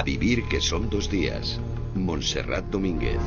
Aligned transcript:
A 0.00 0.02
vivir 0.02 0.44
que 0.48 0.62
son 0.62 0.88
dos 0.88 1.10
días. 1.10 1.60
Montserrat 1.94 2.64
Domínguez. 2.70 3.20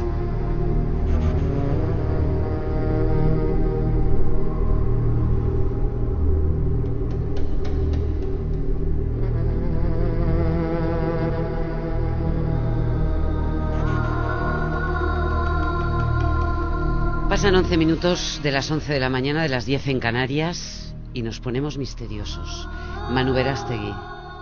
Pasan 17.29 17.53
11 17.53 17.77
minutos 17.77 18.39
de 18.41 18.51
las 18.51 18.71
11 18.71 18.93
de 18.93 18.99
la 18.99 19.11
mañana, 19.11 19.43
de 19.43 19.49
las 19.49 19.67
10 19.67 19.89
en 19.89 19.99
Canarias, 19.99 20.95
y 21.13 21.21
nos 21.21 21.39
ponemos 21.39 21.77
misteriosos. 21.77 22.67
Manu 23.11 23.33
Verástegui, 23.33 23.93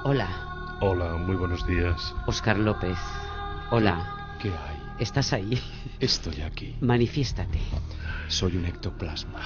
hola. 0.05 0.50
Hola, 0.83 1.13
muy 1.13 1.35
buenos 1.35 1.67
días. 1.67 2.15
Oscar 2.25 2.57
López, 2.57 2.97
hola. 3.69 4.35
¿Qué 4.41 4.47
hay? 4.47 4.77
¿Estás 4.97 5.31
ahí? 5.31 5.61
Estoy 5.99 6.41
aquí. 6.41 6.75
Manifiéstate. 6.81 7.59
Soy 8.27 8.57
un 8.57 8.65
ectoplasma. 8.65 9.41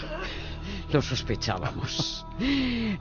Lo 0.93 1.01
sospechábamos. 1.01 2.25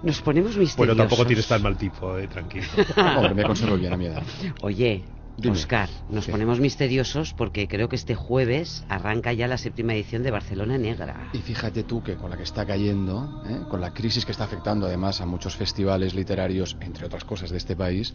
Nos 0.02 0.20
ponemos 0.20 0.56
misteriosos. 0.56 0.76
Bueno, 0.76 0.96
tampoco 0.96 1.24
tienes 1.24 1.46
tan 1.46 1.62
mal 1.62 1.76
tipo, 1.76 2.18
eh, 2.18 2.26
tranquilo. 2.26 2.66
Hombre, 2.96 3.34
me 3.34 3.44
conservo 3.44 3.76
bien 3.76 3.92
a 3.92 3.96
mi 3.96 4.06
edad. 4.06 4.24
Oye, 4.62 5.04
Dime. 5.36 5.56
Oscar, 5.56 5.88
nos 6.10 6.24
Sí. 6.26 6.30
ponemos 6.30 6.60
misteriosos 6.60 7.34
porque 7.34 7.66
creo 7.66 7.88
que 7.88 7.96
este 7.96 8.14
jueves 8.14 8.84
arranca 8.88 9.32
ya 9.32 9.48
la 9.48 9.58
séptima 9.58 9.92
edición 9.94 10.22
de 10.22 10.30
Barcelona 10.30 10.78
Negra. 10.78 11.28
Y 11.32 11.38
fíjate 11.38 11.82
tú 11.82 12.02
que 12.02 12.14
con 12.14 12.30
la 12.30 12.36
que 12.36 12.44
está 12.44 12.64
cayendo, 12.64 13.42
¿eh? 13.48 13.60
con 13.68 13.80
la 13.80 13.92
crisis 13.92 14.24
que 14.24 14.32
está 14.32 14.44
afectando 14.44 14.86
además 14.86 15.20
a 15.20 15.26
muchos 15.26 15.56
festivales 15.56 16.14
literarios, 16.14 16.76
entre 16.80 17.06
otras 17.06 17.24
cosas 17.24 17.50
de 17.50 17.56
este 17.58 17.74
país, 17.74 18.14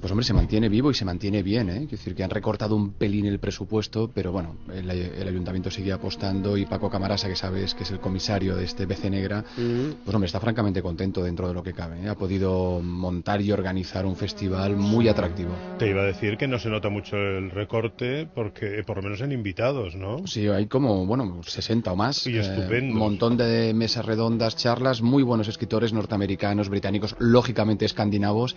pues 0.00 0.10
hombre, 0.10 0.24
se 0.24 0.32
mantiene 0.32 0.68
vivo 0.68 0.90
y 0.90 0.94
se 0.94 1.04
mantiene 1.04 1.42
bien. 1.42 1.68
¿eh? 1.68 1.74
Quiero 1.80 1.90
decir 1.90 2.14
que 2.14 2.24
han 2.24 2.30
recortado 2.30 2.76
un 2.76 2.92
pelín 2.94 3.26
el 3.26 3.38
presupuesto, 3.38 4.10
pero 4.14 4.32
bueno, 4.32 4.56
el, 4.72 4.90
el 4.90 5.28
ayuntamiento 5.28 5.70
sigue 5.70 5.92
apostando 5.92 6.56
y 6.56 6.64
Paco 6.66 6.88
Camarasa, 6.90 7.28
que 7.28 7.36
sabes 7.36 7.74
que 7.74 7.82
es 7.84 7.90
el 7.90 8.00
comisario 8.00 8.56
de 8.56 8.64
este 8.64 8.86
BC 8.86 9.10
Negra, 9.10 9.44
Mm. 9.56 10.02
pues 10.04 10.14
hombre, 10.14 10.26
está 10.26 10.40
francamente 10.40 10.80
contento 10.82 11.22
dentro 11.22 11.46
de 11.48 11.54
lo 11.54 11.62
que 11.62 11.72
cabe. 11.74 12.00
¿eh? 12.02 12.08
Ha 12.08 12.14
podido 12.14 12.80
montar 12.82 13.40
y 13.42 13.52
organizar 13.52 14.06
un 14.06 14.16
festival 14.16 14.76
muy 14.76 15.08
atractivo. 15.08 15.52
Te 15.78 15.88
iba 15.88 16.02
a 16.02 16.06
decir 16.06 16.36
que 16.38 16.48
no 16.48 16.53
se 16.58 16.68
nota 16.68 16.88
mucho 16.88 17.16
el 17.16 17.50
recorte, 17.50 18.26
porque 18.32 18.78
eh, 18.78 18.84
por 18.84 18.96
lo 18.96 19.02
menos 19.02 19.20
en 19.20 19.32
invitados, 19.32 19.94
¿no? 19.94 20.26
Sí, 20.26 20.46
hay 20.48 20.66
como, 20.66 21.06
bueno, 21.06 21.40
60 21.42 21.92
o 21.92 21.96
más. 21.96 22.26
Y 22.26 22.38
estupendos. 22.38 22.92
Un 22.94 22.98
montón 22.98 23.36
de 23.36 23.72
mesas 23.74 24.04
redondas, 24.04 24.56
charlas, 24.56 25.02
muy 25.02 25.22
buenos 25.22 25.48
escritores 25.48 25.92
norteamericanos, 25.92 26.68
británicos, 26.68 27.16
lógicamente 27.18 27.84
escandinavos 27.84 28.56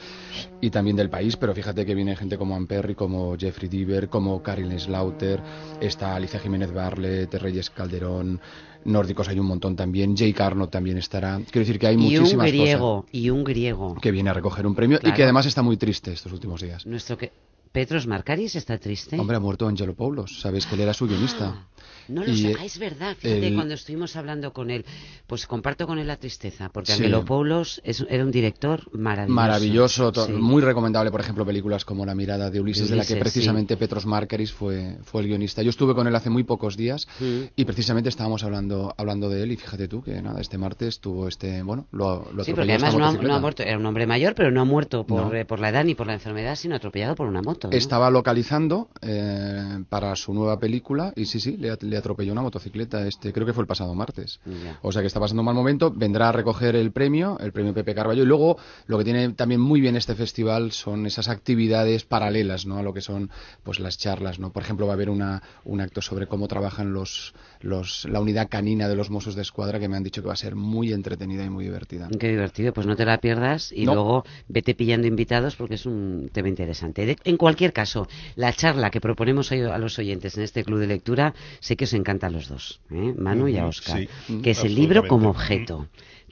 y 0.62 0.70
también 0.70 0.95
del 0.95 1.09
país, 1.09 1.38
pero 1.38 1.54
fíjate 1.54 1.86
que 1.86 1.95
viene 1.95 2.16
gente 2.16 2.38
como 2.38 2.56
Anne 2.56 2.67
Perry, 2.67 2.95
como 2.95 3.38
Jeffrey 3.38 3.70
Diver, 3.70 4.09
como 4.09 4.42
Karin 4.42 4.78
Slaughter, 4.80 5.42
está 5.82 6.16
Alicia 6.16 6.39
Jiménez 6.39 6.72
Barlet, 6.72 7.34
Reyes 7.36 7.70
Calderón, 7.70 8.39
nórdicos 8.86 9.28
hay 9.28 9.39
un 9.39 9.45
montón 9.45 9.76
también, 9.76 10.16
Jake 10.16 10.42
Arnott 10.42 10.72
también 10.72 10.98
estará. 10.98 11.38
Quiero 11.38 11.59
decir 11.59 11.80
que 11.80 11.88
hay 11.88 11.95
y 11.95 11.98
un 11.98 12.04
muchísimas 12.04 12.48
griego, 12.48 13.06
y 13.11 13.30
un 13.30 13.44
griego. 13.44 13.95
que 14.02 14.11
viene 14.11 14.30
a 14.30 14.34
recoger 14.34 14.66
un 14.66 14.76
premio 14.76 15.00
y 15.04 15.11
que 15.11 15.23
además 15.23 15.45
está 15.45 15.61
muy 15.61 15.78
triste 15.78 16.11
estos 16.11 16.32
últimos 16.32 16.61
días. 16.61 16.86
Nuestro 16.86 17.17
que... 17.17 17.32
Petros 17.72 18.08
Marcaris 18.08 18.56
está 18.56 18.78
triste. 18.78 19.20
Hombre, 19.20 19.38
ha 19.38 19.40
muerto 19.40 19.68
Angelo 19.68 19.96
Poulos, 19.96 20.40
sabes 20.40 20.66
que 20.66 20.76
él 20.76 20.82
era 20.82 20.94
su 20.94 21.08
guionista. 21.08 21.68
No 22.10 22.24
lo 22.24 22.34
sé. 22.34 22.52
eh, 22.52 22.56
Ah, 22.60 22.66
es 22.66 22.80
verdad. 22.80 23.16
Fíjate, 23.20 23.48
el- 23.48 23.56
cuando 23.56 23.74
estuvimos 23.74 24.16
hablando 24.16 24.54
con 24.54 24.70
él, 24.72 24.86
pues 25.28 25.46
comparto 25.48 25.86
con 25.88 26.00
él 26.00 26.08
la 26.08 26.18
tristeza, 26.18 26.70
porque 26.70 26.92
Sí. 26.94 27.04
Angelopoulos 27.04 27.82
es, 27.84 28.06
era 28.10 28.24
un 28.24 28.32
director 28.32 28.82
maravilloso. 28.98 29.34
Maravilloso, 29.36 30.12
Sí. 30.26 30.32
muy 30.34 30.62
recomendable, 30.62 31.12
por 31.12 31.22
ejemplo, 31.22 31.46
películas 31.46 31.86
como 31.86 32.06
La 32.06 32.16
mirada 32.16 32.50
de 32.50 32.60
Ulises, 32.62 32.90
de, 32.90 32.96
la 32.96 33.06
que 33.06 33.16
precisamente 33.18 33.78
Petros 33.78 34.06
Markaris 34.06 34.52
fue, 34.52 34.98
fue 35.04 35.22
el 35.22 35.28
guionista. 35.28 35.62
Yo 35.62 35.70
estuve 35.70 35.94
con 35.96 36.08
él 36.08 36.16
hace 36.16 36.30
muy 36.30 36.44
pocos 36.44 36.78
días 36.78 37.08
Mm. 37.20 37.42
y 37.56 37.66
precisamente 37.66 38.10
estábamos 38.10 38.44
hablando, 38.44 38.94
hablando 38.98 39.30
de 39.30 39.44
él 39.44 39.52
y 39.52 39.58
fíjate 39.58 39.88
tú 39.88 40.02
que 40.02 40.22
nada, 40.22 40.40
este 40.42 40.58
martes 40.58 41.00
tuvo 41.00 41.28
este, 41.28 41.62
bueno, 41.64 41.88
lo, 41.92 42.28
lo 42.34 42.44
Sí, 42.44 42.54
porque 42.54 42.72
además 42.73 42.94
no 42.94 43.00
ha, 43.00 43.08
motocicleta. 43.08 43.28
no 43.28 43.36
ha 43.36 43.40
muerto, 43.42 43.64
era 43.64 43.78
un 43.78 43.86
hombre 43.86 44.08
mayor, 44.08 44.34
pero 44.36 44.52
no 44.52 44.62
ha 44.62 44.66
muerto 44.66 45.06
por, 45.06 45.28
No. 45.28 45.34
eh, 45.34 45.46
por 45.46 45.60
la 45.60 45.70
edad 45.70 45.84
ni 45.84 45.96
por 45.96 46.08
la 46.08 46.14
enfermedad, 46.14 46.56
sino 46.56 46.76
atropellado 46.76 47.16
por 47.16 47.28
una 47.28 47.42
moto. 47.42 47.70
¿no? 47.70 47.76
Estaba 47.78 48.10
localizando 48.10 48.90
eh, 49.02 49.84
para 49.90 50.16
su 50.16 50.34
nueva 50.34 50.60
película 50.60 51.14
y 51.16 51.26
sí, 51.26 51.40
sí, 51.40 51.58
le, 51.58 51.72
at- 51.72 51.84
le 51.98 52.00
atropelló 52.00 52.32
una 52.32 52.44
motocicleta, 52.44 53.08
este, 53.08 53.34
creo 53.34 53.46
que 53.46 53.54
fue 53.54 53.64
el 53.64 53.68
pasado 53.68 53.94
martes. 53.96 54.40
O 54.82 54.92
sea 54.92 55.02
que 55.02 55.08
está 55.08 55.20
pasando 55.20 55.42
un 55.42 55.48
mal 55.48 55.56
momento, 55.56 55.92
vendrá 55.92 56.30
a 56.30 56.32
recoger 56.32 56.76
el 56.76 56.92
premio, 56.92 57.38
el 57.40 57.52
premio 57.52 57.74
Pepe 57.74 57.96
Carballo, 57.96 58.24
y 58.24 58.26
luego 58.26 58.58
lo 58.86 58.98
que 58.98 59.04
tiene 59.04 59.30
también 59.30 59.60
muy 59.60 59.82
bien 59.82 59.96
este 59.96 60.16
festival 60.16 60.72
son 60.72 61.06
esas 61.06 61.28
actividades 61.28 62.06
paralelas, 62.06 62.66
¿no? 62.66 62.78
A 62.78 62.84
lo 62.84 62.94
que 62.94 63.02
son 63.02 63.32
pues 63.64 63.80
las 63.80 63.98
charlas, 63.98 64.40
¿no? 64.40 64.52
Por 64.52 64.64
ejemplo, 64.64 64.86
va 64.86 64.94
a 64.94 64.96
haber 64.96 65.10
una, 65.10 65.42
un 65.64 65.82
acto 65.82 66.02
sobre 66.02 66.28
cómo 66.28 66.48
trabajan 66.48 66.94
los, 66.94 67.34
los, 67.62 68.06
la 68.06 68.20
unidad 68.20 68.48
canina 68.50 68.88
de 68.88 68.95
los 68.95 69.10
Mossos 69.10 69.36
de 69.36 69.42
Escuadra 69.42 69.80
que 69.80 69.88
me 69.88 69.98
han 69.98 70.04
dicho 70.04 70.22
que 70.22 70.28
va 70.28 70.34
a 70.34 70.38
ser 70.38 70.56
muy 70.56 70.94
entretenida 70.94 71.44
y 71.44 71.50
muy 71.50 71.64
divertida. 71.66 72.08
Qué 72.20 72.30
divertido, 72.30 72.73
pues 72.73 72.88
no 72.88 72.95
te 72.95 73.06
la 73.06 73.20
pierdas 73.20 73.72
y 73.72 73.86
No. 73.86 73.94
luego 73.95 74.26
vete 74.48 74.76
pillando 74.76 75.08
invitados 75.08 75.56
porque 75.56 75.76
es 75.76 75.86
un 75.86 76.30
tema 76.32 76.48
interesante. 76.50 77.06
De- 77.06 77.17
en 77.23 77.38
cualquier 77.38 77.73
caso, 77.73 78.08
la 78.36 78.54
charla 78.54 78.90
que 78.90 79.02
proponemos 79.02 79.52
hoy 79.52 79.62
a 79.62 79.78
los 79.78 79.98
oyentes 80.00 80.38
en 80.38 80.44
este 80.44 80.64
club 80.64 80.80
de 80.80 80.88
lectura, 80.88 81.34
sé 81.60 81.76
que 81.76 81.86
os 81.86 81.94
encanta 81.94 82.28
a 82.28 82.30
los 82.30 82.48
dos, 82.48 82.80
¿eh? 82.92 83.14
Manu 83.17 83.48
y 83.48 83.58
a 83.58 83.66
Oscar, 83.67 84.00
sí, 84.28 84.40
que 84.42 84.52
es 84.52 84.64
el 84.64 84.76
libro 84.76 85.08
como 85.08 85.30
objeto. 85.30 85.88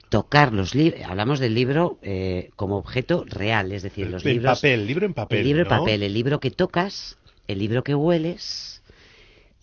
Tocar 0.08 0.52
los 0.52 0.74
libros, 0.76 1.00
hablamos 1.04 1.40
del 1.40 1.54
libro 1.54 1.98
eh, 2.00 2.50
como 2.54 2.76
objeto 2.76 3.24
real, 3.26 3.72
es 3.72 3.82
decir, 3.82 4.06
los 4.08 4.24
libros. 4.24 4.58
papel, 4.60 4.86
libro 4.86 5.04
en 5.04 5.14
papel. 5.14 5.38
el 5.40 5.44
libro 5.44 5.62
en 5.62 5.68
papel, 5.68 6.02
el 6.04 6.14
libro 6.14 6.38
que 6.38 6.52
tocas, 6.52 7.18
el 7.48 7.58
libro 7.58 7.82
que 7.82 7.94
hueles 7.96 8.82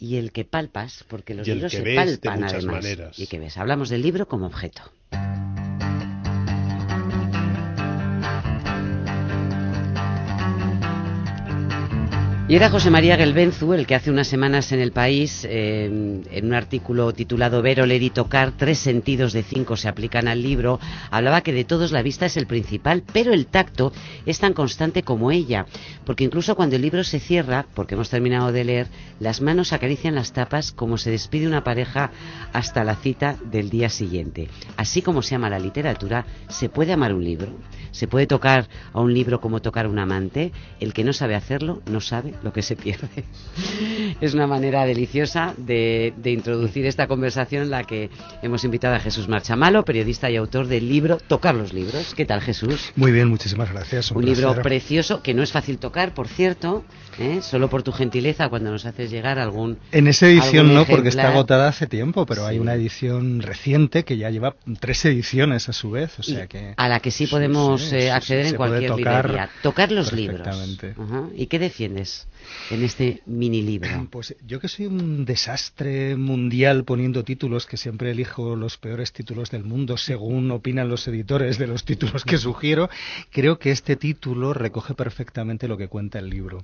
y 0.03 0.18
el 0.18 0.34
que 0.34 0.44
palpas, 0.44 1.06
porque 1.08 1.34
los 1.34 1.47
Y 1.47 1.53
libros 1.53 1.72
se 1.72 1.81
de 1.81 1.96
palpan 1.96 2.41
muchas 2.41 2.56
además. 2.56 2.84
maneras. 2.84 3.18
Y 3.18 3.28
que 3.28 3.40
ves. 3.40 3.58
Hablamos 3.58 3.88
del 3.88 4.02
libro 4.02 4.28
como 4.28 4.47
objeto. 4.47 4.81
Y 12.53 12.56
era 12.56 12.69
José 12.69 12.91
María 12.91 13.18
Gelbenzu 13.18 13.74
el 13.74 13.88
que 13.88 13.96
hace 13.96 14.12
unas 14.12 14.28
semanas 14.28 14.72
en 14.72 14.80
El 14.80 14.91
País, 14.91 15.44
eh, 15.50 15.86
en 15.86 16.46
un 16.46 16.53
artículo 16.53 17.12
titulado 17.12 17.64
Ver, 17.64 17.81
oler 17.81 18.03
y 18.03 18.12
tocar, 18.12 18.52
tres 18.56 18.78
sentidos 18.78 19.34
de 19.34 19.41
cinco 19.41 19.75
se 19.75 19.88
aplican 19.88 20.28
al 20.28 20.44
libro, 20.44 20.80
hablaba 21.09 21.41
que 21.41 21.52
de 21.52 21.64
todos 21.64 21.91
la 21.91 22.03
vista 22.03 22.28
es 22.28 22.38
el 22.38 22.46
principal, 22.46 23.02
pero 23.12 23.34
el 23.34 23.47
tacto 23.47 23.91
es 24.28 24.38
tan 24.38 24.53
constante 24.53 25.02
como 25.02 25.31
ella, 25.31 25.66
porque 26.06 26.25
incluso 26.25 26.56
cuando 26.56 26.75
el 26.75 26.84
libro 26.84 27.03
se 27.03 27.19
cierra, 27.19 27.66
porque 27.74 27.96
hemos 27.96 28.12
terminado 28.12 28.52
de 28.52 28.64
leer, 28.64 28.88
las 29.20 29.41
manos 29.41 29.74
acarician 29.74 30.14
las 30.14 30.31
tapas 30.31 30.72
como 30.72 31.00
se 31.00 31.09
despide 31.09 31.47
una 31.47 31.64
pareja 31.64 32.12
hasta 32.53 32.84
la 32.84 32.97
cita 32.97 33.35
del 33.46 33.72
día 33.72 33.90
siguiente. 33.90 34.47
Así 34.78 35.02
como 35.02 35.24
se 35.24 35.34
ama 35.34 35.50
la 35.50 35.58
literatura, 35.58 36.28
se 36.50 36.70
puede 36.70 36.94
amar 36.94 37.16
un 37.16 37.24
libro, 37.24 37.52
se 37.90 38.08
puede 38.08 38.28
tocar 38.28 38.68
a 38.94 39.02
un 39.02 39.12
libro 39.12 39.41
como 39.41 39.59
tocar 39.59 39.88
a 39.88 39.90
un 39.90 39.97
amante, 39.97 40.52
el 40.80 40.94
que 40.94 41.03
no 41.03 41.14
sabe 41.14 41.34
hacerlo 41.34 41.81
no 41.90 42.00
sabe 42.00 42.35
lo 42.43 42.51
que 42.53 42.61
se 42.61 42.75
pierde. 42.75 43.23
Es 44.21 44.33
una 44.33 44.47
manera 44.47 44.85
deliciosa 44.85 45.53
de, 45.57 46.13
de 46.17 46.31
introducir 46.31 46.85
esta 46.85 47.07
conversación 47.07 47.63
en 47.63 47.69
la 47.71 47.83
que 47.83 48.09
hemos 48.41 48.63
invitado 48.63 48.95
a 48.95 48.99
Jesús 48.99 49.27
Marchamalo, 49.27 49.83
periodista 49.85 50.29
y 50.29 50.35
autor 50.35 50.67
del 50.67 50.87
libro 50.87 51.17
Tocar 51.17 51.55
los 51.55 51.73
libros. 51.73 52.13
¿Qué 52.15 52.25
tal 52.25 52.41
Jesús? 52.41 52.91
Muy 52.95 53.11
bien, 53.11 53.27
muchísimas 53.29 53.71
gracias. 53.71 54.11
Un 54.11 54.25
libro 54.25 54.47
placer. 54.49 54.63
precioso 54.63 55.21
que 55.23 55.33
no 55.33 55.43
es 55.43 55.51
fácil 55.51 55.77
tocar, 55.77 56.13
por 56.13 56.27
cierto, 56.27 56.83
¿eh? 57.19 57.39
solo 57.41 57.69
por 57.69 57.83
tu 57.83 57.91
gentileza 57.91 58.49
cuando 58.49 58.71
nos 58.71 58.85
haces 58.85 59.09
llegar 59.09 59.39
algún... 59.39 59.77
En 59.91 60.07
esa 60.07 60.27
edición 60.27 60.73
no, 60.73 60.85
porque 60.85 61.09
está 61.09 61.29
agotada 61.29 61.67
hace 61.69 61.87
tiempo, 61.87 62.25
pero 62.25 62.45
hay 62.45 62.53
Sí. 62.53 62.59
una 62.59 62.75
edición 62.75 63.41
reciente 63.41 64.03
que 64.03 64.17
ya 64.17 64.29
lleva 64.29 64.55
tres 64.79 65.03
ediciones 65.05 65.69
a 65.69 65.73
su 65.73 65.89
vez, 65.91 66.19
o 66.19 66.21
y 66.21 66.35
sea 66.35 66.47
que... 66.47 66.73
a 66.77 66.87
la 66.87 66.99
que 66.99 67.09
sí 67.09 67.25
podemos 67.25 67.81
sí, 67.81 67.96
eh, 67.96 68.01
sí, 68.01 68.07
acceder 68.09 68.43
sí, 68.43 68.47
en 68.49 68.51
se 68.51 68.57
puede 68.57 68.69
cualquier 68.69 68.91
tocar 68.91 69.25
librería. 69.25 69.49
Tocar 69.63 69.91
los 69.91 70.13
libros. 70.13 70.47
Ajá. 70.47 71.23
¿Y 71.35 71.47
qué 71.47 71.57
defiendes 71.57 72.28
en 72.72 72.84
este 72.84 73.22
mini 73.25 73.61
libro? 73.61 74.07
Pues 74.13 74.35
yo 74.45 74.59
que 74.59 74.67
soy 74.67 74.85
un 74.85 75.25
desastre 75.25 76.16
mundial 76.16 76.84
poniendo 76.84 77.23
títulos, 77.23 77.66
que 77.66 77.78
siempre 77.78 78.11
elijo 78.11 78.55
los 78.55 78.78
peores 78.78 79.11
títulos 79.11 79.49
del 79.49 79.63
mundo 79.63 79.97
según 79.97 80.51
opinan 80.51 80.87
los 80.90 81.07
editores 81.07 81.57
de 81.57 81.67
los 81.67 81.84
títulos 81.84 82.23
que 82.23 82.37
sugiero, 82.49 82.90
creo 83.31 83.57
que 83.59 83.72
este 83.72 83.95
título 83.95 84.53
recoge 84.53 84.93
perfectamente 84.93 85.67
lo 85.67 85.78
que 85.78 85.87
cuenta 85.87 86.19
el 86.19 86.29
libro. 86.29 86.61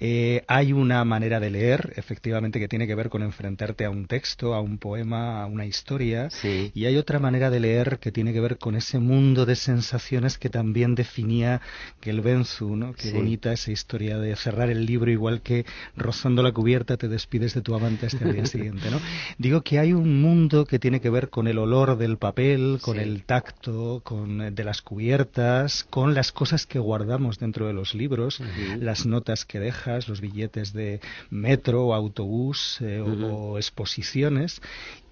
Eh, 0.00 0.42
hay 0.48 0.72
una 0.72 1.04
manera 1.04 1.40
de 1.40 1.50
leer, 1.50 1.92
efectivamente, 1.96 2.58
que 2.58 2.68
tiene 2.68 2.86
que 2.86 2.94
ver 2.94 3.08
con 3.08 3.22
enfrentarte 3.22 3.84
a 3.84 3.90
un 3.90 4.06
texto, 4.06 4.54
a 4.54 4.60
un 4.60 4.78
poema, 4.78 5.42
a 5.42 5.46
una 5.46 5.64
historia. 5.64 6.28
Sí. 6.30 6.70
Y 6.74 6.84
hay 6.86 6.96
otra 6.96 7.18
manera 7.18 7.50
de 7.50 7.60
leer 7.60 7.98
que 8.00 8.12
tiene 8.12 8.32
que 8.32 8.40
ver 8.40 8.58
con 8.58 8.74
ese 8.74 8.98
mundo 8.98 9.46
de 9.46 9.56
sensaciones 9.56 10.38
que 10.38 10.50
también 10.50 10.94
definía 10.94 11.60
Gelbenzu, 12.00 12.76
¿no? 12.76 12.92
Qué 12.94 13.08
Sí. 13.08 13.12
bonita 13.12 13.52
esa 13.52 13.70
historia 13.72 14.18
de 14.18 14.34
cerrar 14.36 14.70
el 14.70 14.84
libro 14.86 15.10
igual 15.12 15.42
que 15.42 15.64
rozando 15.96 16.42
la 16.42 16.52
cubierta 16.52 16.96
te 16.96 17.08
despides 17.08 17.54
de 17.54 17.62
tu 17.62 17.74
amante 17.74 18.06
hasta 18.06 18.24
el 18.24 18.34
día 18.34 18.46
siguiente, 18.46 18.90
¿no? 18.90 19.00
Digo 19.38 19.62
que 19.62 19.78
hay 19.78 19.92
un 19.92 20.20
mundo 20.20 20.64
que 20.64 20.78
tiene 20.78 21.00
que 21.00 21.10
ver 21.10 21.30
con 21.30 21.46
el 21.46 21.58
olor 21.58 21.96
del 21.96 22.16
papel, 22.18 22.78
con 22.80 22.98
el 22.98 23.24
tacto, 23.24 24.00
con 24.04 24.40
eh, 24.40 24.50
de 24.50 24.64
las 24.64 24.82
cubiertas, 24.82 25.84
con 25.84 26.14
las 26.14 26.32
cosas 26.32 26.66
que 26.66 26.78
guardamos 26.78 27.38
dentro 27.38 27.66
de 27.66 27.72
los 27.72 27.94
libros, 27.94 28.40
las 28.78 29.06
notas 29.06 29.44
que 29.44 29.60
dejas, 29.60 30.08
los 30.08 30.20
billetes 30.20 30.72
de 30.72 31.00
metro 31.30 31.94
autobús 31.94 32.78
eh, 32.80 33.00
o 33.00 33.58
exposiciones 33.58 34.60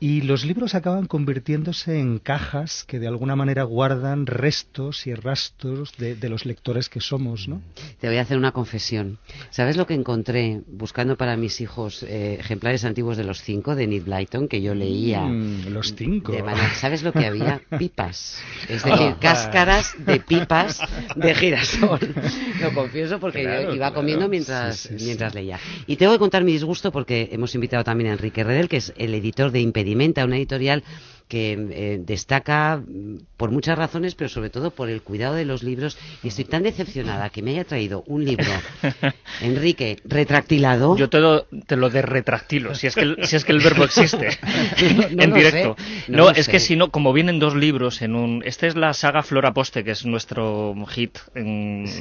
y 0.00 0.22
los 0.22 0.46
libros 0.46 0.74
acaban 0.74 1.06
convirtiéndose 1.06 2.00
en 2.00 2.18
cajas 2.18 2.84
que 2.84 2.98
de 2.98 3.06
alguna 3.06 3.36
manera 3.36 3.64
guardan 3.64 4.24
restos 4.24 5.06
y 5.06 5.14
rastros 5.14 5.92
de, 5.98 6.16
los 6.30 6.46
lectores 6.46 6.88
que 6.88 7.00
somos, 7.00 7.48
¿no? 7.48 7.60
Te 8.00 8.08
voy 8.08 8.16
a 8.16 8.22
hacer 8.22 8.38
una 8.38 8.52
confesión. 8.52 9.18
¿Sabes 9.50 9.76
lo 9.76 9.86
que 9.86 9.94
encontré 9.94 10.62
buscando 10.66 11.16
para 11.16 11.36
mis 11.36 11.60
hijos 11.60 12.02
eh, 12.04 12.38
ejemplares 12.40 12.84
antiguos 12.86 13.18
de 13.18 13.24
los 13.24 13.42
cinco 13.42 13.74
de 13.74 13.86
Nick 13.86 14.04
Blyton 14.04 14.48
que 14.48 14.62
yo 14.62 14.74
leía? 14.74 15.20
Mm, 15.20 15.68
los 15.68 15.94
cinco. 15.94 16.32
¿Sabes 16.76 17.02
lo 17.02 17.12
que 17.12 17.26
había? 17.26 17.60
Pipas. 17.78 18.40
Es 18.68 18.82
decir, 18.82 19.16
cáscaras 19.20 19.94
de 19.98 20.20
pipas 20.20 20.80
de 21.14 21.34
girasol. 21.34 22.14
Lo 22.62 22.72
confieso 22.72 23.20
porque 23.20 23.42
yo 23.42 23.74
iba 23.74 23.92
comiendo 23.92 24.28
mientras, 24.28 24.90
mientras 24.92 25.34
leía. 25.34 25.58
Y 25.86 25.96
tengo 25.96 26.12
que 26.12 26.18
contar 26.18 26.42
mi 26.42 26.52
disgusto 26.52 26.90
porque 26.90 27.28
hemos 27.32 27.54
invitado 27.54 27.84
también 27.84 28.10
a 28.10 28.12
Enrique 28.14 28.44
Redel, 28.44 28.68
que 28.68 28.78
es 28.78 28.94
el 28.96 29.14
editor 29.14 29.50
de 29.50 29.60
Impedimento 29.90 30.24
una 30.24 30.36
editorial 30.36 30.84
que 31.30 31.52
eh, 31.52 32.00
destaca 32.04 32.82
mm, 32.84 33.18
por 33.36 33.52
muchas 33.52 33.78
razones, 33.78 34.16
pero 34.16 34.28
sobre 34.28 34.50
todo 34.50 34.72
por 34.72 34.90
el 34.90 35.00
cuidado 35.00 35.34
de 35.36 35.44
los 35.44 35.62
libros. 35.62 35.96
Y 36.24 36.28
estoy 36.28 36.44
tan 36.44 36.64
decepcionada 36.64 37.30
que 37.30 37.40
me 37.40 37.52
haya 37.52 37.64
traído 37.64 38.02
un 38.08 38.24
libro, 38.24 38.50
Enrique, 39.40 39.98
retractilado. 40.04 40.96
Yo 40.96 41.08
te 41.08 41.20
lo, 41.20 41.44
te 41.44 41.76
lo 41.76 41.88
de 41.88 42.02
retractilo, 42.02 42.74
si 42.74 42.88
es 42.88 42.96
que 42.96 43.02
el, 43.02 43.16
si 43.22 43.36
es 43.36 43.44
que 43.44 43.52
el 43.52 43.60
verbo 43.60 43.84
existe 43.84 44.38
en 44.78 45.32
directo. 45.32 45.76
no, 46.08 46.30
es 46.30 46.48
que 46.48 46.58
si 46.58 46.74
no, 46.74 46.90
como 46.90 47.12
vienen 47.12 47.38
dos 47.38 47.54
libros 47.54 48.02
en 48.02 48.16
un. 48.16 48.42
Este 48.44 48.66
es 48.66 48.74
la 48.74 48.92
saga 48.92 49.22
Flora 49.22 49.54
Poste, 49.54 49.84
que 49.84 49.92
es 49.92 50.04
nuestro 50.04 50.74
hit, 50.88 51.16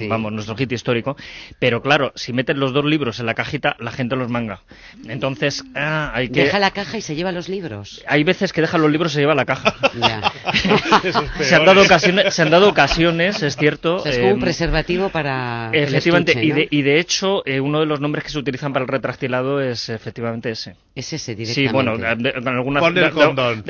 vamos, 0.10 0.34
nuestro 0.34 0.56
hit 0.56 0.72
histórico. 0.72 1.16
Pero 1.60 1.84
claro, 1.84 2.14
si 2.16 2.34
meten 2.34 2.60
los 2.60 2.74
dos 2.74 2.84
libros 2.84 3.20
en 3.20 3.28
la 3.28 3.36
cajita, 3.36 3.76
la 3.80 3.92
gente 3.92 4.16
los 4.16 4.30
manga. 4.30 4.64
Entonces, 5.08 5.64
ah, 5.76 6.12
hay 6.16 6.30
que. 6.30 6.46
Deja 6.46 6.58
la 6.58 6.72
caja 6.72 6.98
y 6.98 7.02
se 7.02 7.16
lleva 7.16 7.32
los 7.32 7.48
libros. 7.48 8.04
Hay 8.08 8.24
veces 8.24 8.54
que 8.54 8.62
dejan 8.62 8.82
los 8.82 8.92
libros 8.92 9.19
lleva 9.20 9.36
la 9.36 9.46
caja. 9.46 9.76
se, 11.42 11.56
han 11.56 11.66
dado 11.66 11.82
ocasiones, 11.82 12.34
se 12.34 12.42
han 12.42 12.50
dado 12.50 12.70
ocasiones, 12.70 13.42
es 13.44 13.56
cierto. 13.56 14.06
es 14.06 14.18
como 14.18 14.30
un 14.30 14.36
em, 14.36 14.40
preservativo 14.42 15.10
para. 15.10 15.70
Efectivamente, 15.74 16.34
y, 16.44 16.52
de, 16.52 16.68
y, 16.70 16.82
de, 16.82 17.00
hecho, 17.00 17.46
eh, 17.46 17.60
uno 17.60 17.80
de 17.80 17.86
los 17.86 18.00
nombres 18.00 18.24
que 18.24 18.30
se 18.30 18.40
utilizan 18.40 18.74
para 18.74 18.84
el 18.84 18.90
retractilado 18.90 19.62
es 19.62 19.90
efectivamente 19.90 20.52
ese. 20.52 20.76
Es 20.96 21.14
ese 21.14 21.36
directamente. 21.36 21.70
Sí, 21.70 21.74
bueno, 21.74 21.96
en 21.96 22.48
algunas. 22.48 22.82
Pon 22.82 22.98
el 22.98 23.12
condón, 23.12 23.64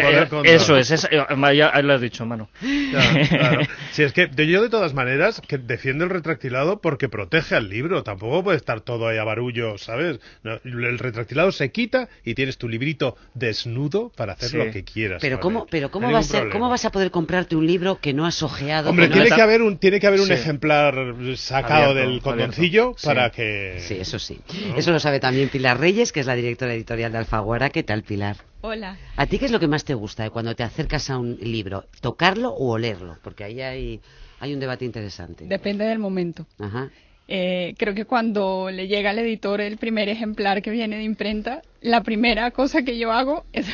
Eso 0.43 0.77
es, 0.77 0.91
es 0.91 1.07
eh, 1.11 1.25
ya 1.55 1.81
lo 1.81 1.93
has 1.93 2.01
dicho, 2.01 2.25
mano. 2.25 2.49
Claro, 2.59 3.61
Si 3.91 4.03
es 4.03 4.13
que 4.13 4.29
yo, 4.47 4.61
de 4.61 4.69
todas 4.69 4.93
maneras, 4.93 5.41
que 5.47 5.57
defiendo 5.57 6.03
el 6.03 6.09
retractilado 6.09 6.81
porque 6.81 7.09
protege 7.09 7.55
al 7.55 7.69
libro. 7.69 8.03
Tampoco 8.03 8.43
puede 8.43 8.57
estar 8.57 8.81
todo 8.81 9.07
ahí 9.07 9.17
a 9.17 9.23
barullo, 9.23 9.77
¿sabes? 9.77 10.19
el 10.43 10.99
retractilado 10.99 11.51
se 11.51 11.71
quita 11.71 12.09
y 12.23 12.35
tienes 12.35 12.57
tu 12.57 12.67
librito 12.67 13.17
desnudo 13.33 14.11
para 14.15 14.33
hacer 14.33 14.53
lo 14.53 14.71
que 14.71 14.83
quieras. 14.83 15.21
Pero 15.21 15.38
¿cómo, 15.39 15.65
pero 15.69 15.91
cómo, 15.91 16.11
vas 16.11 16.33
a, 16.33 16.49
¿cómo 16.49 16.69
vas 16.69 16.85
a 16.85 16.91
poder 16.91 17.11
comprarte 17.11 17.55
un 17.55 17.65
libro 17.65 17.99
que 17.99 18.13
no 18.13 18.25
has 18.25 18.43
ojeado? 18.43 18.89
Hombre, 18.89 19.09
tiene, 19.09 19.29
que 19.29 19.41
haber 19.41 19.61
un, 19.61 19.77
tiene 19.77 19.99
que 19.99 20.07
haber 20.07 20.21
un 20.21 20.31
ejemplar 20.31 21.15
sacado 21.35 21.93
del 21.93 22.21
condoncillo 22.21 22.95
para 23.03 23.29
que... 23.31 23.77
Sí, 23.79 23.95
eso 23.99 24.19
sí. 24.19 24.39
Eso 24.75 24.91
lo 24.91 24.99
sabe 24.99 25.19
también 25.19 25.49
Pilar 25.49 25.79
Reyes, 25.79 26.11
que 26.11 26.19
es 26.19 26.25
la 26.25 26.35
directora 26.35 26.73
editorial 26.73 27.11
de 27.11 27.17
Alfaguara. 27.19 27.69
¿Qué 27.69 27.83
tal, 27.83 28.03
Pilar? 28.03 28.37
Hola. 28.61 28.97
¿A 29.15 29.25
ti 29.25 29.39
qué 29.39 29.45
es 29.45 29.51
lo 29.51 29.59
que 29.59 29.67
más 29.67 29.85
te 29.85 29.93
gusta 29.93 30.23
de 30.23 30.29
cuando 30.31 30.55
te 30.55 30.63
acercas 30.63 31.09
a 31.09 31.17
un 31.17 31.37
libro? 31.41 31.85
¿Tocarlo 32.01 32.49
o 32.49 32.71
olerlo? 32.71 33.17
Porque 33.23 33.45
ahí 33.45 33.61
hay, 33.61 34.01
hay 34.39 34.53
un 34.53 34.59
debate 34.59 34.85
interesante. 34.85 35.45
Depende 35.47 35.85
del 35.85 35.99
momento. 35.99 36.45
Ajá. 36.59 36.89
Eh, 37.31 37.75
creo 37.77 37.93
que 37.93 38.05
cuando 38.05 38.71
le 38.71 38.87
llega 38.87 39.11
al 39.11 39.19
editor 39.19 39.61
el 39.61 39.77
primer 39.77 40.09
ejemplar 40.09 40.63
que 40.63 40.71
viene 40.71 40.97
de 40.97 41.03
imprenta, 41.03 41.61
la 41.79 42.01
primera 42.01 42.49
cosa 42.49 42.81
que 42.81 42.97
yo 42.97 43.11
hago 43.11 43.45
es 43.53 43.67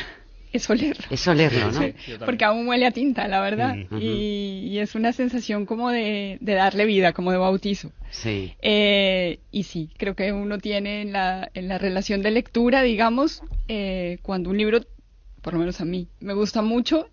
es 0.56 0.68
olerlo. 0.70 1.04
Es 1.10 1.26
olerlo, 1.28 1.70
¿no? 1.72 1.80
porque 2.24 2.44
aún 2.44 2.66
huele 2.68 2.86
a 2.86 2.90
tinta, 2.90 3.28
la 3.28 3.40
verdad. 3.40 3.76
y, 3.98 4.78
es 4.78 4.94
una 4.94 5.12
sensación 5.12 5.66
como 5.66 5.90
de, 5.90 6.38
darle 6.40 6.84
vida, 6.84 7.12
como 7.12 7.32
de 7.32 7.38
bautizo. 7.38 7.92
Sí. 8.10 8.54
Eh, 8.60 9.38
y 9.50 9.62
sí, 9.64 9.90
creo 9.96 10.14
que 10.14 10.32
uno 10.32 10.58
tiene 10.58 11.02
en 11.02 11.12
la, 11.12 11.50
en 11.54 11.68
la 11.68 11.78
relación 11.78 12.22
de 12.22 12.30
lectura, 12.30 12.82
digamos, 12.82 13.42
eh, 13.68 14.18
cuando 14.22 14.50
un 14.50 14.58
libro, 14.58 14.80
por 15.42 15.54
lo 15.54 15.60
menos 15.60 15.80
a 15.80 15.84
mí, 15.84 16.08
me 16.20 16.34
gusta 16.34 16.62
mucho, 16.62 17.08